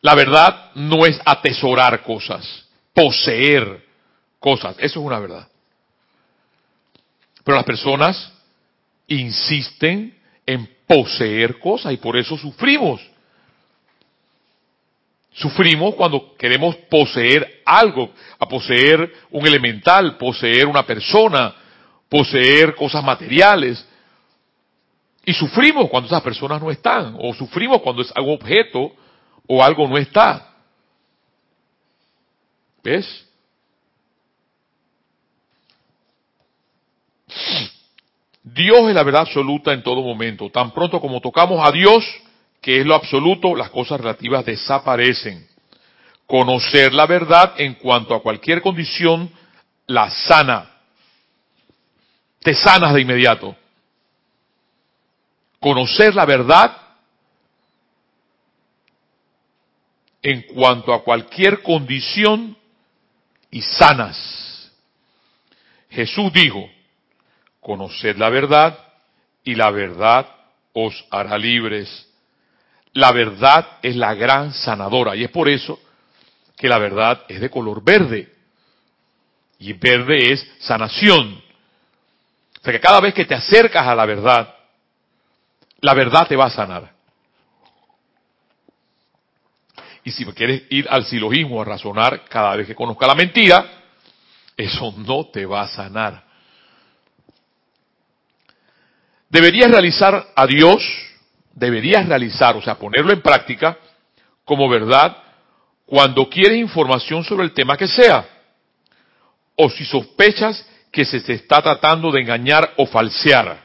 La 0.00 0.14
verdad 0.14 0.70
no 0.74 1.06
es 1.06 1.20
atesorar 1.24 2.02
cosas, 2.02 2.66
poseer 2.92 3.84
cosas. 4.38 4.76
Eso 4.78 5.00
es 5.00 5.06
una 5.06 5.18
verdad. 5.18 5.48
Pero 7.44 7.56
las 7.56 7.64
personas 7.64 8.32
insisten 9.06 10.18
en 10.46 10.68
poseer 10.86 11.58
cosas 11.58 11.92
y 11.92 11.98
por 11.98 12.16
eso 12.16 12.36
sufrimos. 12.36 13.00
Sufrimos 15.32 15.94
cuando 15.96 16.36
queremos 16.36 16.76
poseer 16.88 17.62
algo, 17.64 18.10
a 18.38 18.46
poseer 18.46 19.12
un 19.30 19.46
elemental, 19.46 20.16
poseer 20.16 20.66
una 20.66 20.86
persona, 20.86 21.54
poseer 22.08 22.74
cosas 22.76 23.02
materiales. 23.02 23.84
Y 25.26 25.32
sufrimos 25.32 25.90
cuando 25.90 26.06
esas 26.06 26.22
personas 26.22 26.62
no 26.62 26.70
están, 26.70 27.16
o 27.18 27.34
sufrimos 27.34 27.82
cuando 27.82 28.02
es 28.02 28.12
algún 28.14 28.34
objeto 28.34 28.92
o 29.46 29.62
algo 29.62 29.88
no 29.88 29.98
está. 29.98 30.54
¿Ves? 32.82 33.23
Dios 38.42 38.88
es 38.88 38.94
la 38.94 39.02
verdad 39.02 39.22
absoluta 39.22 39.72
en 39.72 39.82
todo 39.82 40.02
momento. 40.02 40.50
Tan 40.50 40.72
pronto 40.72 41.00
como 41.00 41.20
tocamos 41.20 41.66
a 41.66 41.72
Dios, 41.72 42.04
que 42.60 42.80
es 42.80 42.86
lo 42.86 42.94
absoluto, 42.94 43.54
las 43.56 43.70
cosas 43.70 44.00
relativas 44.00 44.44
desaparecen. 44.44 45.48
Conocer 46.26 46.92
la 46.92 47.06
verdad 47.06 47.54
en 47.56 47.74
cuanto 47.74 48.14
a 48.14 48.22
cualquier 48.22 48.60
condición 48.60 49.30
la 49.86 50.10
sana. 50.10 50.70
Te 52.40 52.54
sanas 52.54 52.92
de 52.94 53.00
inmediato. 53.00 53.56
Conocer 55.58 56.14
la 56.14 56.26
verdad 56.26 56.76
en 60.22 60.42
cuanto 60.42 60.92
a 60.92 61.02
cualquier 61.02 61.62
condición 61.62 62.56
y 63.50 63.62
sanas. 63.62 64.70
Jesús 65.90 66.32
dijo, 66.32 66.68
conoced 67.64 68.16
la 68.16 68.28
verdad 68.28 68.78
y 69.42 69.54
la 69.54 69.70
verdad 69.70 70.28
os 70.72 71.04
hará 71.10 71.36
libres. 71.38 72.08
La 72.92 73.10
verdad 73.10 73.78
es 73.82 73.96
la 73.96 74.14
gran 74.14 74.52
sanadora 74.52 75.16
y 75.16 75.24
es 75.24 75.30
por 75.30 75.48
eso 75.48 75.80
que 76.56 76.68
la 76.68 76.78
verdad 76.78 77.24
es 77.28 77.40
de 77.40 77.50
color 77.50 77.82
verde. 77.82 78.32
Y 79.58 79.72
verde 79.72 80.32
es 80.32 80.46
sanación. 80.60 81.42
O 82.60 82.64
sea 82.64 82.72
que 82.72 82.80
cada 82.80 83.00
vez 83.00 83.14
que 83.14 83.24
te 83.24 83.34
acercas 83.34 83.86
a 83.86 83.94
la 83.94 84.06
verdad, 84.06 84.54
la 85.80 85.94
verdad 85.94 86.26
te 86.28 86.36
va 86.36 86.46
a 86.46 86.50
sanar. 86.50 86.92
Y 90.04 90.10
si 90.10 90.24
quieres 90.26 90.64
ir 90.70 90.86
al 90.90 91.04
silogismo 91.06 91.62
a 91.62 91.64
razonar 91.64 92.24
cada 92.28 92.54
vez 92.56 92.66
que 92.66 92.74
conozca 92.74 93.06
la 93.06 93.14
mentira, 93.14 93.66
eso 94.56 94.94
no 94.98 95.26
te 95.26 95.46
va 95.46 95.62
a 95.62 95.68
sanar. 95.68 96.23
Deberías 99.34 99.68
realizar 99.68 100.28
a 100.36 100.46
Dios, 100.46 100.80
deberías 101.54 102.06
realizar, 102.06 102.56
o 102.56 102.62
sea, 102.62 102.76
ponerlo 102.76 103.12
en 103.12 103.20
práctica 103.20 103.76
como 104.44 104.68
verdad 104.68 105.16
cuando 105.84 106.30
quieres 106.30 106.56
información 106.56 107.24
sobre 107.24 107.42
el 107.42 107.52
tema 107.52 107.76
que 107.76 107.88
sea, 107.88 108.24
o 109.56 109.68
si 109.70 109.84
sospechas 109.84 110.64
que 110.92 111.04
se 111.04 111.20
te 111.20 111.32
está 111.32 111.60
tratando 111.60 112.12
de 112.12 112.20
engañar 112.20 112.74
o 112.76 112.86
falsear. 112.86 113.58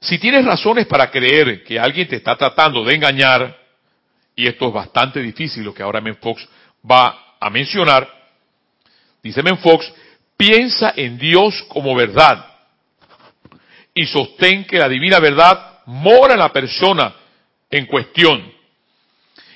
Si 0.00 0.18
tienes 0.18 0.44
razones 0.44 0.86
para 0.86 1.10
creer 1.10 1.64
que 1.64 1.80
alguien 1.80 2.08
te 2.08 2.16
está 2.16 2.36
tratando 2.36 2.84
de 2.84 2.94
engañar, 2.94 3.56
y 4.36 4.46
esto 4.46 4.68
es 4.68 4.74
bastante 4.74 5.22
difícil 5.22 5.64
lo 5.64 5.72
que 5.72 5.82
ahora 5.82 6.02
Fox 6.20 6.46
va 6.84 7.36
a 7.40 7.48
mencionar, 7.48 8.06
dice 9.22 9.42
Fox, 9.62 9.90
piensa 10.36 10.92
en 10.94 11.16
Dios 11.16 11.64
como 11.70 11.94
verdad 11.94 12.57
y 13.98 14.06
sostén 14.06 14.64
que 14.64 14.78
la 14.78 14.88
divina 14.88 15.18
verdad 15.18 15.80
mora 15.86 16.34
en 16.34 16.38
la 16.38 16.52
persona 16.52 17.16
en 17.68 17.84
cuestión 17.86 18.52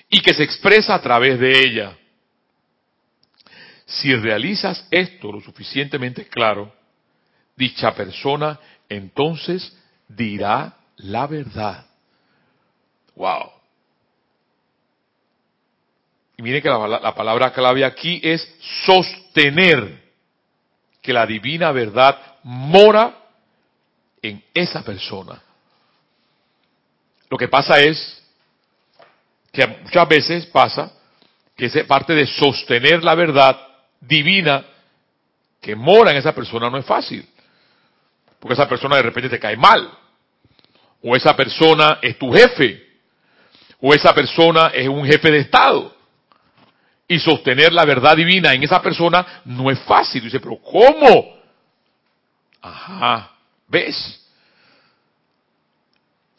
y 0.09 0.21
que 0.21 0.35
se 0.35 0.43
expresa 0.43 0.97
a 0.97 1.01
través 1.01 1.39
de 1.39 1.61
ella. 1.61 1.97
Si 3.87 4.13
realizas 4.17 4.85
esto 4.91 5.31
lo 5.31 5.41
suficientemente 5.41 6.27
claro, 6.27 6.75
dicha 7.57 7.95
persona 7.95 8.59
entonces 8.89 9.79
dirá 10.09 10.75
la 10.97 11.29
verdad. 11.29 11.87
Wow. 13.15 13.49
Y 16.37 16.43
mire 16.43 16.61
que 16.61 16.69
la, 16.69 16.89
la, 16.89 17.15
palabra 17.15 17.53
clave 17.53 17.85
aquí 17.85 18.21
es 18.25 18.43
sostener 18.85 20.03
que 21.01 21.13
la 21.13 21.27
divina 21.27 21.71
verdad 21.71 22.19
mora 22.43 23.22
en 24.23 24.43
esa 24.55 24.83
persona. 24.83 25.43
Lo 27.29 27.37
que 27.37 27.49
pasa 27.49 27.81
es 27.81 28.23
que 29.53 29.67
muchas 29.67 30.09
veces 30.09 30.47
pasa 30.47 30.93
que 31.57 31.67
esa 31.67 31.85
parte 31.85 32.15
de 32.15 32.27
sostener 32.27 33.03
la 33.03 33.15
verdad 33.15 33.59
divina 34.01 34.65
que 35.61 35.77
mora 35.77 36.11
en 36.11 36.17
esa 36.17 36.35
persona 36.35 36.71
no 36.71 36.79
es 36.79 36.87
fácil. 36.87 37.29
Porque 38.39 38.55
esa 38.55 38.69
persona 38.69 38.97
de 38.97 39.03
repente 39.03 39.29
te 39.29 39.39
cae 39.39 39.57
mal. 39.57 39.91
O 41.03 41.15
esa 41.17 41.37
persona 41.37 41.99
es 42.03 42.19
tu 42.19 42.33
jefe. 42.33 42.85
O 43.81 43.95
esa 43.95 44.15
persona 44.15 44.69
es 44.75 44.89
un 44.89 45.05
jefe 45.05 45.31
de 45.31 45.39
Estado. 45.39 45.95
Y 47.07 47.19
sostener 47.19 47.73
la 47.73 47.85
verdad 47.85 48.17
divina 48.17 48.53
en 48.53 48.63
esa 48.63 48.81
persona 48.81 49.43
no 49.45 49.71
es 49.71 49.79
fácil. 49.81 50.25
Dice, 50.25 50.41
pero 50.41 50.59
¿cómo? 50.63 51.37
Ajá. 52.61 53.32
¿Ves? 53.73 54.21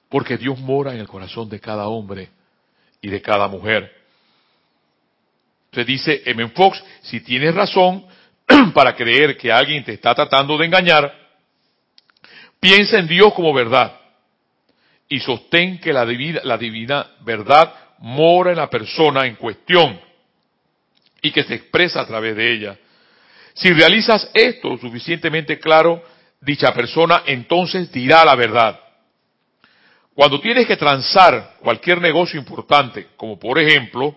Porque 0.07 0.37
Dios 0.37 0.59
mora 0.59 0.93
en 0.93 0.99
el 0.99 1.07
corazón 1.07 1.49
de 1.49 1.59
cada 1.59 1.87
hombre 1.87 2.29
y 3.01 3.09
de 3.09 3.23
cada 3.23 3.47
mujer. 3.47 3.91
Entonces 5.65 5.87
dice 5.87 6.21
M. 6.27 6.47
Fox, 6.49 6.83
si 7.01 7.21
tienes 7.21 7.55
razón 7.55 8.05
para 8.75 8.95
creer 8.95 9.35
que 9.35 9.51
alguien 9.51 9.83
te 9.83 9.93
está 9.93 10.13
tratando 10.13 10.55
de 10.59 10.67
engañar, 10.67 11.11
piensa 12.59 12.99
en 12.99 13.07
Dios 13.07 13.33
como 13.33 13.51
verdad 13.51 13.99
y 15.09 15.19
sostén 15.19 15.79
que 15.79 15.91
la 15.91 16.05
divina, 16.05 16.41
la 16.43 16.59
divina 16.59 17.13
verdad 17.21 17.73
mora 17.97 18.51
en 18.51 18.57
la 18.57 18.69
persona 18.69 19.25
en 19.25 19.37
cuestión 19.37 19.99
y 21.19 21.31
que 21.31 21.43
se 21.43 21.55
expresa 21.55 22.01
a 22.01 22.05
través 22.05 22.35
de 22.35 22.53
ella. 22.53 22.77
Si 23.55 23.73
realizas 23.73 24.29
esto 24.35 24.77
suficientemente 24.77 25.57
claro, 25.57 26.03
dicha 26.43 26.73
persona 26.73 27.23
entonces 27.25 27.91
dirá 27.91 28.25
la 28.25 28.35
verdad. 28.35 28.79
Cuando 30.13 30.39
tienes 30.39 30.67
que 30.67 30.77
transar 30.77 31.55
cualquier 31.59 31.99
negocio 31.99 32.39
importante, 32.39 33.09
como 33.17 33.39
por 33.39 33.59
ejemplo 33.59 34.15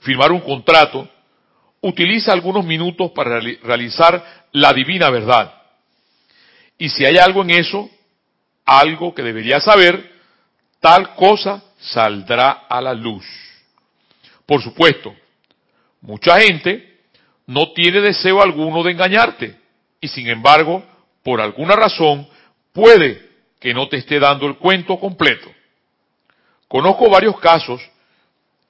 firmar 0.00 0.30
un 0.32 0.40
contrato, 0.40 1.08
utiliza 1.80 2.32
algunos 2.32 2.64
minutos 2.64 3.10
para 3.12 3.40
realizar 3.40 4.46
la 4.52 4.72
divina 4.72 5.10
verdad. 5.10 5.52
Y 6.78 6.88
si 6.88 7.04
hay 7.04 7.16
algo 7.18 7.42
en 7.42 7.50
eso, 7.50 7.88
algo 8.64 9.14
que 9.14 9.22
deberías 9.22 9.64
saber, 9.64 10.12
tal 10.80 11.14
cosa 11.14 11.62
saldrá 11.78 12.66
a 12.68 12.80
la 12.80 12.94
luz. 12.94 13.24
Por 14.46 14.62
supuesto, 14.62 15.14
mucha 16.00 16.40
gente 16.40 17.00
no 17.46 17.72
tiene 17.72 18.00
deseo 18.00 18.42
alguno 18.42 18.82
de 18.82 18.92
engañarte 18.92 19.61
y 20.02 20.08
sin 20.08 20.28
embargo, 20.28 20.84
por 21.22 21.40
alguna 21.40 21.76
razón, 21.76 22.28
puede 22.72 23.30
que 23.60 23.72
no 23.72 23.88
te 23.88 23.98
esté 23.98 24.18
dando 24.18 24.46
el 24.48 24.58
cuento 24.58 24.98
completo. 24.98 25.48
Conozco 26.66 27.08
varios 27.08 27.38
casos 27.38 27.80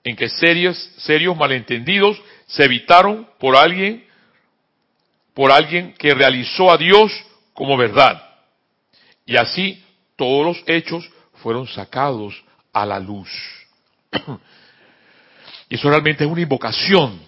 en 0.04 0.14
que 0.14 0.28
serios, 0.28 0.76
serios 0.98 1.34
malentendidos 1.34 2.20
se 2.46 2.64
evitaron 2.64 3.26
por 3.40 3.56
alguien, 3.56 4.06
por 5.32 5.50
alguien 5.50 5.94
que 5.94 6.12
realizó 6.12 6.70
a 6.70 6.76
Dios 6.76 7.10
como 7.54 7.78
verdad. 7.78 8.22
Y 9.24 9.36
así 9.36 9.82
todos 10.16 10.44
los 10.44 10.62
hechos 10.66 11.10
fueron 11.36 11.66
sacados 11.66 12.44
a 12.74 12.84
la 12.84 13.00
luz. 13.00 13.30
y 15.70 15.76
eso 15.76 15.88
realmente 15.88 16.24
es 16.24 16.30
una 16.30 16.42
invocación. 16.42 17.22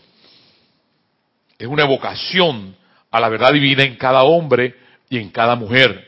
Es 1.59 1.67
una 1.67 1.85
evocación 1.85 2.77
a 3.15 3.21
la 3.21 3.29
verdad 3.29 3.53
divina 3.53 3.85
en 3.85 3.95
cada 3.95 4.25
hombre 4.25 4.75
y 5.09 5.19
en 5.19 5.31
cada 5.31 5.55
mujer. 5.55 6.05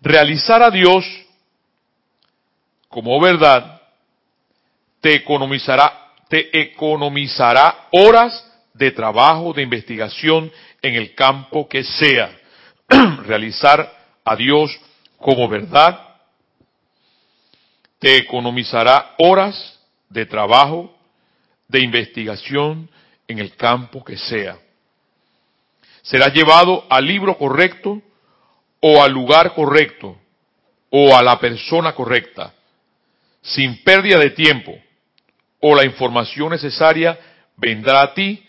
Realizar 0.00 0.64
a 0.64 0.70
Dios 0.72 1.04
como 2.88 3.20
verdad 3.20 3.80
te 4.98 5.14
economizará, 5.14 6.10
horas 7.92 8.52
de 8.72 8.90
trabajo, 8.90 9.52
de 9.52 9.62
investigación 9.62 10.50
en 10.82 10.96
el 10.96 11.14
campo 11.14 11.68
que 11.68 11.84
sea. 11.84 12.36
Realizar 13.26 13.96
a 14.24 14.34
Dios 14.34 14.76
como 15.18 15.48
verdad 15.48 16.00
te 18.00 18.16
economizará 18.16 19.14
horas 19.18 19.78
de 20.08 20.26
trabajo, 20.26 20.92
de 21.68 21.80
investigación 21.80 22.90
en 23.28 23.38
el 23.38 23.54
campo 23.54 24.02
que 24.02 24.16
sea. 24.16 24.58
Será 26.04 26.28
llevado 26.28 26.84
al 26.90 27.06
libro 27.06 27.36
correcto 27.38 28.00
o 28.80 29.02
al 29.02 29.10
lugar 29.10 29.54
correcto 29.54 30.20
o 30.90 31.16
a 31.16 31.22
la 31.22 31.40
persona 31.40 31.94
correcta, 31.94 32.54
sin 33.42 33.82
pérdida 33.82 34.18
de 34.18 34.30
tiempo, 34.30 34.78
o 35.60 35.74
la 35.74 35.84
información 35.84 36.50
necesaria 36.50 37.18
vendrá 37.56 38.02
a 38.02 38.14
ti 38.14 38.46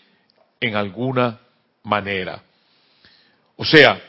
en 0.60 0.76
alguna 0.76 1.40
manera. 1.82 2.42
O 3.56 3.64
sea, 3.64 4.00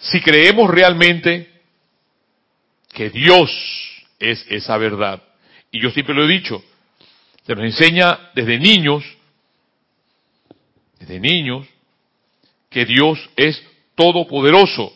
si 0.00 0.20
creemos 0.20 0.68
realmente 0.68 1.50
que 2.92 3.10
Dios 3.10 3.50
es 4.18 4.44
esa 4.50 4.76
verdad, 4.76 5.22
y 5.70 5.80
yo 5.80 5.90
siempre 5.90 6.14
lo 6.14 6.24
he 6.24 6.28
dicho, 6.28 6.62
se 7.46 7.54
nos 7.54 7.64
enseña 7.64 8.32
desde 8.34 8.58
niños, 8.58 9.04
desde 10.98 11.20
niños, 11.20 11.66
que 12.74 12.84
Dios 12.84 13.30
es 13.36 13.62
todopoderoso. 13.94 14.92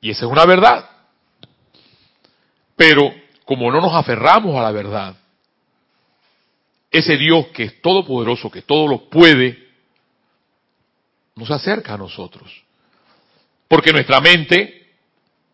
Y 0.00 0.10
esa 0.10 0.24
es 0.24 0.30
una 0.30 0.46
verdad. 0.46 0.88
Pero 2.76 3.12
como 3.44 3.72
no 3.72 3.80
nos 3.80 3.92
aferramos 3.92 4.56
a 4.56 4.62
la 4.62 4.70
verdad, 4.70 5.16
ese 6.92 7.16
Dios 7.16 7.48
que 7.48 7.64
es 7.64 7.82
todopoderoso, 7.82 8.52
que 8.52 8.62
todo 8.62 8.86
lo 8.86 9.10
puede, 9.10 9.58
nos 11.34 11.50
acerca 11.50 11.94
a 11.94 11.98
nosotros. 11.98 12.62
Porque 13.66 13.92
nuestra 13.92 14.20
mente, 14.20 14.92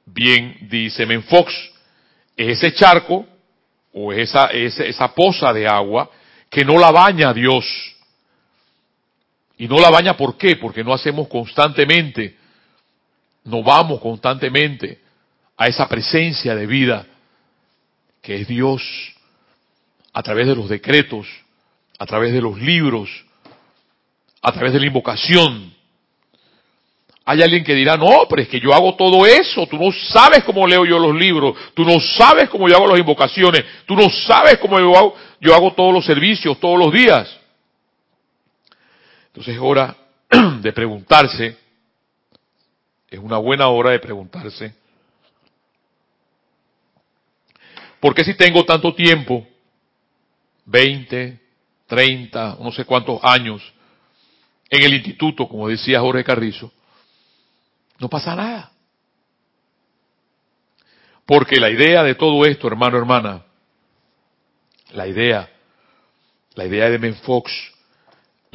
bien 0.05 0.69
dice 0.69 1.07
Menfox, 1.07 1.51
es 2.37 2.62
ese 2.62 2.75
charco 2.75 3.25
o 3.95 4.12
es 4.12 4.29
esa, 4.29 4.49
esa 4.49 5.14
poza 5.14 5.51
de 5.55 5.66
agua 5.66 6.11
que 6.51 6.62
no 6.62 6.77
la 6.79 6.90
baña 6.90 7.33
Dios. 7.33 7.96
Y 9.59 9.69
no 9.69 9.79
la 9.79 9.90
baña 9.90 10.16
¿por 10.16 10.37
qué? 10.37 10.57
Porque 10.57 10.85
no 10.85 10.92
hacemos 10.92 11.29
constantemente, 11.29 12.37
no 13.45 13.62
vamos 13.62 14.01
constantemente 14.01 15.01
a 15.57 15.66
esa 15.66 15.88
presencia 15.88 16.55
de 16.55 16.66
vida 16.66 17.07
que 18.21 18.40
es 18.40 18.49
Dios 18.49 18.83
a 20.12 20.23
través 20.23 20.47
de 20.47 20.57
los 20.57 20.69
decretos, 20.69 21.27
a 21.99 22.07
través 22.07 22.33
de 22.33 22.40
los 22.40 22.59
libros, 22.59 23.09
a 24.42 24.53
través 24.53 24.73
de 24.73 24.81
la 24.81 24.87
invocación. 24.87 25.75
Hay 27.25 27.42
alguien 27.42 27.64
que 27.64 27.75
dirá, 27.75 27.97
no, 27.97 28.27
pero 28.29 28.42
es 28.42 28.49
que 28.49 28.61
yo 28.61 28.73
hago 28.73 28.95
todo 28.95 29.27
eso, 29.27 29.66
tú 29.66 29.77
no 29.77 29.90
sabes 29.92 30.45
cómo 30.45 30.66
leo 30.66 30.85
yo 30.85 30.99
los 30.99 31.14
libros, 31.14 31.57
tú 31.75 31.85
no 31.85 31.99
sabes 31.99 32.49
cómo 32.49 32.69
yo 32.69 32.77
hago 32.77 32.87
las 32.87 33.01
invocaciones, 33.01 33.64
tú 33.85 33.97
no 33.97 34.09
sabes 34.09 34.59
cómo 34.59 34.79
yo 34.79 34.97
hago, 34.97 35.16
yo 35.40 35.55
hago 35.55 35.73
todos 35.73 35.92
los 35.92 36.05
servicios 36.05 36.61
todos 36.61 36.79
los 36.79 36.92
días. 36.92 37.46
Entonces 39.37 39.57
es 39.57 39.61
hora 39.61 39.94
de 40.62 40.72
preguntarse, 40.72 41.59
es 43.11 43.18
una 43.18 43.37
buena 43.37 43.68
hora 43.68 43.90
de 43.90 43.99
preguntarse, 43.99 44.75
¿por 48.01 48.14
qué 48.14 48.25
si 48.25 48.33
tengo 48.33 48.64
tanto 48.64 48.94
tiempo 48.94 49.46
20, 50.64 51.38
30, 51.87 52.57
no 52.61 52.72
sé 52.72 52.87
cuántos 52.87 53.20
años 53.22 53.62
en 54.70 54.83
el 54.83 54.94
instituto, 54.94 55.46
como 55.46 55.68
decía 55.68 56.01
Jorge 56.01 56.25
Carrizo, 56.25 56.72
no 57.99 58.09
pasa 58.09 58.35
nada. 58.35 58.72
Porque 61.27 61.61
la 61.61 61.68
idea 61.68 62.03
de 62.03 62.14
todo 62.14 62.46
esto, 62.46 62.68
hermano, 62.68 62.96
hermana, 62.96 63.44
la 64.92 65.07
idea, 65.07 65.51
la 66.55 66.64
idea 66.64 66.88
de 66.88 66.99
Menfox, 66.99 67.76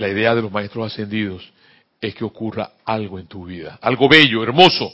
la 0.02 0.10
idea 0.10 0.34
de 0.34 0.42
los 0.42 0.52
maestros 0.52 0.92
ascendidos, 0.92 1.48
es 2.02 2.16
que 2.16 2.24
ocurra 2.24 2.72
algo 2.84 3.20
en 3.20 3.28
tu 3.28 3.46
vida, 3.46 3.78
algo 3.82 4.10
bello, 4.10 4.44
hermoso. 4.44 4.92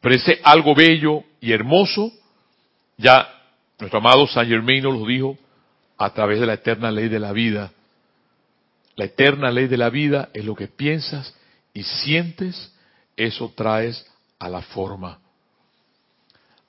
Pero 0.00 0.14
ese 0.14 0.40
algo 0.42 0.74
bello 0.74 1.22
y 1.40 1.52
hermoso, 1.52 2.10
ya 2.96 3.28
nuestro 3.78 4.00
amado 4.00 4.26
San 4.26 4.48
Germain 4.48 4.82
nos 4.82 4.98
lo 4.98 5.06
dijo 5.06 5.38
a 5.98 6.10
través 6.14 6.40
de 6.40 6.46
la 6.46 6.54
eterna 6.54 6.90
ley 6.90 7.08
de 7.08 7.20
la 7.20 7.32
vida. 7.32 7.70
La 8.96 9.04
eterna 9.04 9.50
ley 9.50 9.68
de 9.68 9.76
la 9.76 9.90
vida 9.90 10.30
es 10.32 10.46
lo 10.46 10.54
que 10.54 10.68
piensas 10.68 11.34
y 11.74 11.82
sientes, 11.82 12.72
eso 13.16 13.52
traes 13.54 14.06
a 14.38 14.48
la 14.48 14.62
forma. 14.62 15.18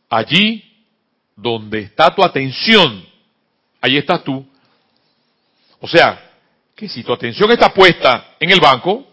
Allí 0.10 0.86
donde 1.38 1.80
está 1.80 2.14
tu 2.14 2.22
atención, 2.22 3.06
ahí 3.80 3.98
estás 3.98 4.22
tú. 4.26 4.46
O 5.80 5.88
sea, 5.88 6.31
que 6.82 6.90
si 6.90 7.04
tu 7.04 7.14
atención 7.14 7.52
está 7.52 7.72
puesta 7.72 8.34
en 8.40 8.50
el 8.50 8.60
banco, 8.60 9.06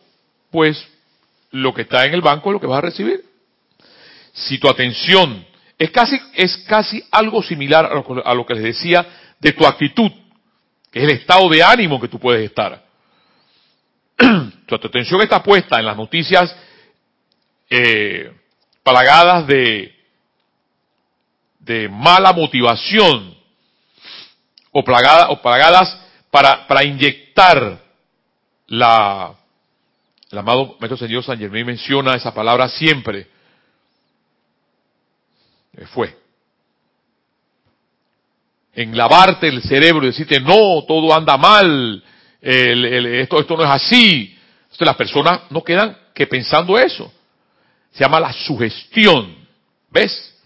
pues 0.50 0.83
lo 1.50 1.74
que 1.74 1.83
está 1.83 2.07
en 2.07 2.14
el 2.14 2.22
banco 2.22 2.48
es 2.48 2.54
lo 2.54 2.61
que 2.61 2.66
vas 2.66 2.78
a 2.78 2.87
recibir. 2.88 3.22
Si 4.33 4.59
tu 4.59 4.70
atención 4.70 5.44
es 5.78 5.90
casi, 5.90 6.18
es 6.33 6.57
casi 6.66 7.04
algo 7.11 7.42
similar 7.42 7.85
a 8.24 8.35
lo, 8.35 8.46
que 8.46 8.54
les 8.54 8.62
decía 8.62 9.07
de 9.38 9.52
tu 9.52 9.66
actitud, 9.66 10.11
que 10.90 11.00
es 11.00 11.04
el 11.04 11.11
estado 11.11 11.46
de 11.50 11.62
ánimo 11.62 12.00
que 12.00 12.09
tú 12.09 12.18
puedes 12.18 12.42
estar. 12.42 12.83
tu 14.66 14.74
atención 14.74 15.20
está 15.20 15.42
puesta 15.42 15.78
en 15.78 15.85
las 15.85 15.96
noticias 15.98 16.57
eh, 17.68 18.33
plagadas 18.83 19.46
de, 19.46 19.94
mala 21.90 22.33
motivación 22.33 23.37
o 24.72 24.83
plagadas, 24.83 25.26
o 25.28 25.42
plagadas 25.42 26.08
para, 26.31 26.67
para 26.67 26.85
inyectar 26.85 27.81
la, 28.67 29.35
el 30.31 30.38
amado 30.38 30.77
Maestro 30.79 30.97
Señor 30.97 31.25
San 31.25 31.38
Germán 31.38 31.67
menciona 31.67 32.14
esa 32.14 32.35
palabra 32.35 32.69
siempre, 32.69 33.26
eh, 35.76 35.87
fue. 35.87 36.16
En 38.74 38.97
lavarte 38.97 39.49
el 39.49 39.62
cerebro 39.62 40.05
y 40.05 40.09
decirte, 40.09 40.39
no, 40.41 40.85
todo 40.87 41.12
anda 41.14 41.37
mal, 41.37 42.05
esto, 42.41 43.41
esto 43.41 43.57
no 43.57 43.64
es 43.64 43.70
así. 43.70 44.35
Las 44.79 44.95
personas 44.95 45.41
no 45.51 45.64
quedan 45.64 45.97
que 46.14 46.29
pensando 46.29 46.79
eso. 46.79 47.12
Se 47.91 48.05
llama 48.05 48.20
la 48.20 48.33
sugestión. 48.33 49.35
¿Ves? 49.91 50.37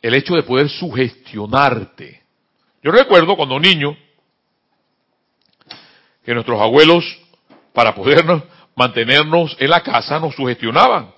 El 0.00 0.14
hecho 0.14 0.34
de 0.34 0.42
poder 0.42 0.70
sugestionarte. 0.70 2.17
Yo 2.82 2.92
recuerdo 2.92 3.36
cuando 3.36 3.58
niño 3.58 3.96
que 6.24 6.34
nuestros 6.34 6.60
abuelos, 6.60 7.04
para 7.72 7.94
podernos 7.94 8.42
mantenernos 8.76 9.56
en 9.58 9.70
la 9.70 9.82
casa, 9.82 10.20
nos 10.20 10.34
sugestionaban. 10.34 11.12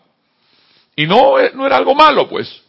Y 0.96 1.06
no, 1.06 1.38
eh, 1.38 1.52
no 1.54 1.66
era 1.66 1.76
algo 1.76 1.94
malo, 1.94 2.28
pues. 2.28 2.62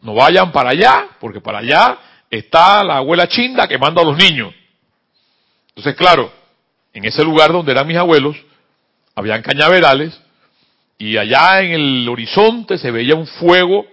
No 0.00 0.14
vayan 0.14 0.52
para 0.52 0.70
allá, 0.70 1.08
porque 1.20 1.40
para 1.40 1.58
allá 1.58 1.98
está 2.30 2.82
la 2.84 2.98
abuela 2.98 3.28
chinda 3.28 3.68
que 3.68 3.78
manda 3.78 4.02
a 4.02 4.04
los 4.04 4.16
niños. 4.16 4.54
Entonces, 5.68 5.94
claro, 5.96 6.32
en 6.92 7.04
ese 7.04 7.24
lugar 7.24 7.52
donde 7.52 7.72
eran 7.72 7.86
mis 7.86 7.96
abuelos, 7.96 8.36
habían 9.14 9.42
cañaverales 9.42 10.20
y 10.98 11.16
allá 11.16 11.60
en 11.60 11.72
el 11.72 12.08
horizonte 12.08 12.78
se 12.78 12.90
veía 12.90 13.14
un 13.14 13.26
fuego 13.26 13.86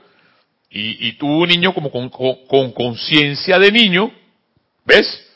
y, 0.71 1.09
y 1.09 1.13
tú, 1.13 1.45
niño, 1.45 1.73
como 1.73 1.91
con 1.91 2.71
conciencia 2.71 3.59
de 3.59 3.71
niño, 3.71 4.11
¿ves? 4.85 5.27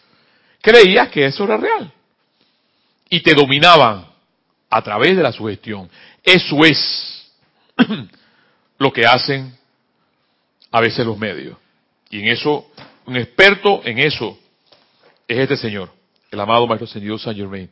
Creías 0.61 1.09
que 1.09 1.25
eso 1.25 1.43
era 1.43 1.57
real. 1.57 1.91
Y 3.09 3.19
te 3.19 3.33
dominaban 3.33 4.07
a 4.69 4.81
través 4.81 5.17
de 5.17 5.23
la 5.23 5.33
sugestión. 5.33 5.89
Eso 6.23 6.63
es 6.63 7.31
lo 8.77 8.93
que 8.93 9.05
hacen 9.05 9.53
a 10.71 10.79
veces 10.79 11.05
los 11.05 11.17
medios. 11.17 11.57
Y 12.09 12.19
en 12.19 12.29
eso, 12.29 12.71
un 13.05 13.17
experto 13.17 13.81
en 13.83 13.99
eso 13.99 14.39
es 15.27 15.37
este 15.37 15.57
señor, 15.57 15.91
el 16.31 16.39
amado 16.39 16.65
Maestro 16.65 16.87
Señor 16.87 17.19
Saint 17.19 17.37
Germain, 17.37 17.69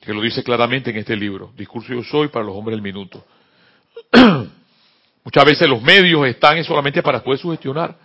que 0.00 0.12
lo 0.12 0.20
dice 0.20 0.42
claramente 0.42 0.90
en 0.90 0.96
este 0.96 1.16
libro, 1.16 1.52
Discurso 1.56 1.92
Yo 1.92 2.02
Soy 2.02 2.28
para 2.28 2.44
los 2.44 2.56
Hombres 2.56 2.76
del 2.76 2.82
Minuto. 2.82 3.24
Muchas 5.26 5.44
veces 5.44 5.68
los 5.68 5.82
medios 5.82 6.24
están 6.28 6.62
solamente 6.62 7.02
para 7.02 7.20
poder 7.20 7.40
sugestionar. 7.40 7.96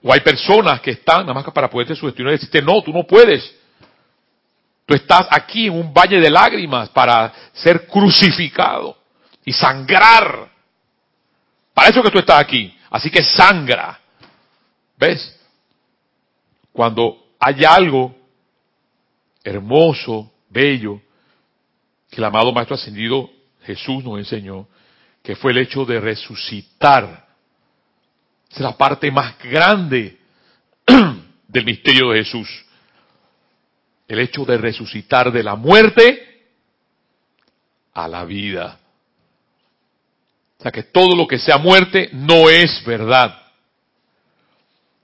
O 0.00 0.12
hay 0.12 0.20
personas 0.20 0.80
que 0.80 0.92
están 0.92 1.22
nada 1.22 1.34
más 1.34 1.52
para 1.52 1.68
poderte 1.68 1.96
sugestionar 1.96 2.32
y 2.32 2.36
decirte, 2.36 2.62
no, 2.62 2.80
tú 2.80 2.92
no 2.92 3.02
puedes. 3.02 3.56
Tú 4.86 4.94
estás 4.94 5.26
aquí 5.28 5.66
en 5.66 5.72
un 5.72 5.92
valle 5.92 6.20
de 6.20 6.30
lágrimas 6.30 6.90
para 6.90 7.32
ser 7.54 7.88
crucificado 7.88 8.98
y 9.44 9.52
sangrar. 9.52 10.48
Para 11.74 11.88
eso 11.88 12.04
que 12.04 12.10
tú 12.12 12.20
estás 12.20 12.38
aquí. 12.38 12.72
Así 12.88 13.10
que 13.10 13.24
sangra. 13.24 13.98
¿Ves? 14.96 15.40
Cuando 16.70 17.30
hay 17.40 17.64
algo 17.64 18.14
hermoso, 19.42 20.30
bello, 20.50 21.00
que 22.08 22.18
el 22.18 22.24
amado 22.24 22.52
Maestro 22.52 22.76
Ascendido 22.76 23.28
Jesús 23.64 24.04
nos 24.04 24.18
enseñó, 24.18 24.68
que 25.28 25.36
fue 25.36 25.52
el 25.52 25.58
hecho 25.58 25.84
de 25.84 26.00
resucitar. 26.00 27.26
Es 28.50 28.60
la 28.60 28.74
parte 28.78 29.10
más 29.10 29.38
grande 29.40 30.18
del 31.46 31.66
misterio 31.66 32.12
de 32.12 32.24
Jesús. 32.24 32.48
El 34.08 34.20
hecho 34.20 34.46
de 34.46 34.56
resucitar 34.56 35.30
de 35.30 35.42
la 35.42 35.54
muerte 35.54 36.46
a 37.92 38.08
la 38.08 38.24
vida. 38.24 38.80
O 40.58 40.62
sea 40.62 40.72
que 40.72 40.84
todo 40.84 41.14
lo 41.14 41.26
que 41.26 41.38
sea 41.38 41.58
muerte 41.58 42.08
no 42.14 42.48
es 42.48 42.82
verdad. 42.86 43.38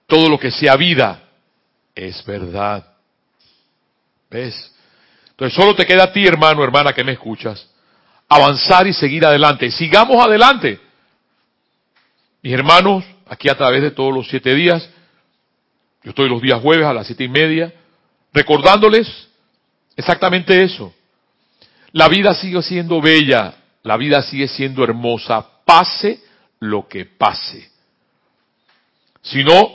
Todo 0.07 0.31
lo 0.31 0.39
que 0.39 0.51
sea 0.51 0.75
vida 0.77 1.22
es 1.95 2.25
verdad. 2.25 2.95
¿Ves? 4.31 4.75
Entonces 5.33 5.55
solo 5.55 5.77
te 5.77 5.85
queda 5.85 6.05
a 6.05 6.12
ti, 6.14 6.27
hermano, 6.27 6.64
hermana, 6.64 6.95
que 6.95 7.05
me 7.05 7.12
escuchas, 7.12 7.68
avanzar 8.29 8.87
y 8.87 8.93
seguir 8.93 9.25
adelante. 9.25 9.70
Sigamos 9.70 10.25
adelante. 10.25 10.81
Mis 12.43 12.53
hermanos, 12.53 13.05
aquí 13.27 13.49
a 13.49 13.57
través 13.57 13.83
de 13.83 13.91
todos 13.91 14.14
los 14.14 14.29
siete 14.29 14.55
días, 14.55 14.89
yo 16.03 16.11
estoy 16.11 16.29
los 16.29 16.43
días 16.43 16.61
jueves 16.61 16.87
a 16.87 16.93
las 16.93 17.07
siete 17.07 17.25
y 17.25 17.29
media, 17.29 17.72
recordándoles 18.33 19.29
exactamente 19.97 20.62
eso. 20.62 20.93
La 21.93 22.09
vida 22.09 22.35
sigue 22.35 22.61
siendo 22.62 23.01
bella, 23.01 23.55
la 23.83 23.97
vida 23.97 24.22
sigue 24.22 24.49
siendo 24.49 24.85
hermosa, 24.85 25.47
pase 25.64 26.20
lo 26.61 26.89
que 26.89 27.05
pase. 27.05 27.70
Si 29.22 29.43
no, 29.43 29.70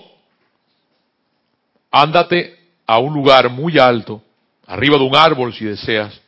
ándate 1.91 2.59
a 2.85 2.99
un 2.99 3.13
lugar 3.13 3.49
muy 3.49 3.79
alto, 3.79 4.21
arriba 4.67 4.97
de 4.97 5.03
un 5.03 5.15
árbol 5.15 5.53
si 5.53 5.65
deseas, 5.65 6.19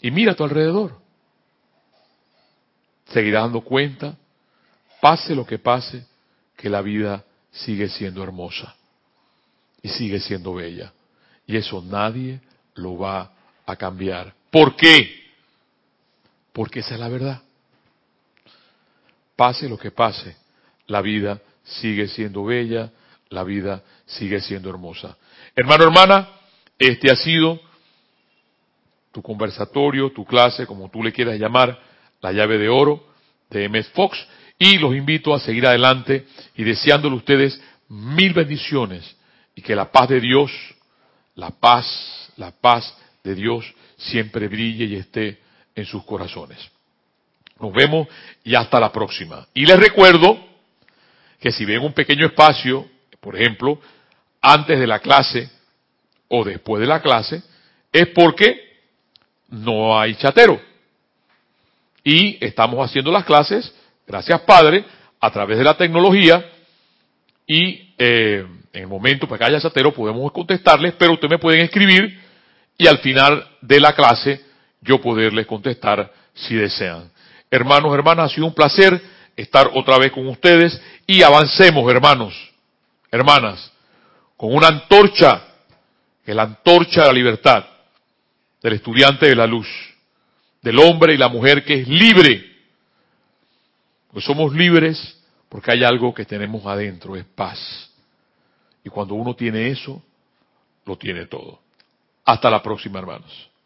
y 0.00 0.10
mira 0.10 0.32
a 0.32 0.34
tu 0.34 0.44
alrededor. 0.44 0.98
Seguirás 3.08 3.44
dando 3.44 3.62
cuenta, 3.62 4.16
pase 5.00 5.34
lo 5.34 5.46
que 5.46 5.58
pase, 5.58 6.06
que 6.56 6.68
la 6.68 6.82
vida 6.82 7.24
sigue 7.50 7.88
siendo 7.88 8.22
hermosa 8.22 8.74
y 9.82 9.88
sigue 9.88 10.20
siendo 10.20 10.54
bella. 10.54 10.92
Y 11.46 11.56
eso 11.56 11.82
nadie 11.82 12.40
lo 12.74 12.98
va 12.98 13.32
a 13.64 13.76
cambiar. 13.76 14.34
¿Por 14.50 14.76
qué? 14.76 15.18
porque 16.58 16.80
esa 16.80 16.94
es 16.94 17.00
la 17.00 17.08
verdad. 17.08 17.40
Pase 19.36 19.68
lo 19.68 19.78
que 19.78 19.92
pase, 19.92 20.36
la 20.88 21.00
vida 21.00 21.40
sigue 21.62 22.08
siendo 22.08 22.44
bella, 22.44 22.90
la 23.28 23.44
vida 23.44 23.80
sigue 24.06 24.40
siendo 24.40 24.68
hermosa. 24.68 25.16
Hermano, 25.54 25.84
hermana, 25.84 26.28
este 26.76 27.12
ha 27.12 27.14
sido 27.14 27.60
tu 29.18 29.22
conversatorio, 29.22 30.12
tu 30.12 30.24
clase, 30.24 30.64
como 30.64 30.88
tú 30.90 31.02
le 31.02 31.12
quieras 31.12 31.40
llamar, 31.40 31.76
la 32.20 32.30
llave 32.30 32.56
de 32.56 32.68
oro 32.68 33.04
de 33.50 33.68
MS 33.68 33.88
Fox, 33.88 34.16
y 34.56 34.78
los 34.78 34.94
invito 34.94 35.34
a 35.34 35.40
seguir 35.40 35.66
adelante 35.66 36.24
y 36.56 36.62
deseándole 36.62 37.14
a 37.14 37.18
ustedes 37.18 37.60
mil 37.88 38.32
bendiciones 38.32 39.16
y 39.56 39.62
que 39.62 39.74
la 39.74 39.90
paz 39.90 40.08
de 40.10 40.20
Dios, 40.20 40.52
la 41.34 41.50
paz, 41.50 42.30
la 42.36 42.52
paz 42.52 42.96
de 43.24 43.34
Dios 43.34 43.64
siempre 43.96 44.46
brille 44.46 44.84
y 44.84 44.94
esté 44.94 45.38
en 45.74 45.84
sus 45.84 46.04
corazones. 46.04 46.58
Nos 47.60 47.72
vemos 47.72 48.06
y 48.44 48.54
hasta 48.54 48.78
la 48.78 48.92
próxima. 48.92 49.48
Y 49.52 49.66
les 49.66 49.80
recuerdo 49.80 50.38
que 51.40 51.50
si 51.50 51.64
ven 51.64 51.80
un 51.80 51.92
pequeño 51.92 52.26
espacio, 52.26 52.88
por 53.20 53.34
ejemplo, 53.34 53.80
antes 54.40 54.78
de 54.78 54.86
la 54.86 55.00
clase 55.00 55.50
o 56.28 56.44
después 56.44 56.80
de 56.80 56.86
la 56.86 57.02
clase, 57.02 57.42
es 57.92 58.06
porque 58.08 58.67
no 59.48 59.98
hay 59.98 60.14
chatero. 60.16 60.60
Y 62.04 62.42
estamos 62.44 62.84
haciendo 62.84 63.10
las 63.10 63.24
clases, 63.24 63.74
gracias 64.06 64.40
Padre, 64.42 64.84
a 65.20 65.30
través 65.30 65.58
de 65.58 65.64
la 65.64 65.76
tecnología 65.76 66.44
y 67.46 67.94
eh, 67.98 68.46
en 68.72 68.82
el 68.82 68.86
momento 68.86 69.26
para 69.26 69.38
que 69.38 69.44
haya 69.46 69.60
chatero 69.60 69.92
podemos 69.92 70.30
contestarles, 70.32 70.94
pero 70.98 71.14
ustedes 71.14 71.30
me 71.30 71.38
pueden 71.38 71.60
escribir 71.60 72.20
y 72.76 72.86
al 72.86 72.98
final 72.98 73.46
de 73.60 73.80
la 73.80 73.94
clase 73.94 74.44
yo 74.80 75.00
poderles 75.00 75.46
contestar 75.46 76.12
si 76.34 76.54
desean. 76.54 77.10
Hermanos, 77.50 77.92
hermanas, 77.94 78.30
ha 78.30 78.34
sido 78.34 78.46
un 78.46 78.54
placer 78.54 79.00
estar 79.36 79.70
otra 79.74 79.98
vez 79.98 80.12
con 80.12 80.26
ustedes 80.28 80.80
y 81.06 81.22
avancemos, 81.22 81.90
hermanos, 81.90 82.34
hermanas, 83.10 83.72
con 84.36 84.54
una 84.54 84.68
antorcha, 84.68 85.42
que 86.24 86.32
es 86.32 86.36
la 86.36 86.42
antorcha 86.42 87.02
de 87.02 87.06
la 87.06 87.12
libertad, 87.12 87.64
del 88.62 88.74
estudiante 88.74 89.26
de 89.26 89.36
la 89.36 89.46
luz, 89.46 89.68
del 90.62 90.78
hombre 90.78 91.14
y 91.14 91.16
la 91.16 91.28
mujer 91.28 91.64
que 91.64 91.80
es 91.80 91.88
libre. 91.88 92.44
Pues 94.12 94.24
somos 94.24 94.52
libres 94.54 95.18
porque 95.48 95.72
hay 95.72 95.84
algo 95.84 96.14
que 96.14 96.24
tenemos 96.24 96.66
adentro, 96.66 97.16
es 97.16 97.24
paz. 97.24 97.90
Y 98.84 98.90
cuando 98.90 99.14
uno 99.14 99.34
tiene 99.34 99.68
eso, 99.68 100.02
lo 100.84 100.96
tiene 100.96 101.26
todo. 101.26 101.60
Hasta 102.24 102.50
la 102.50 102.62
próxima, 102.62 102.98
hermanos. 102.98 103.50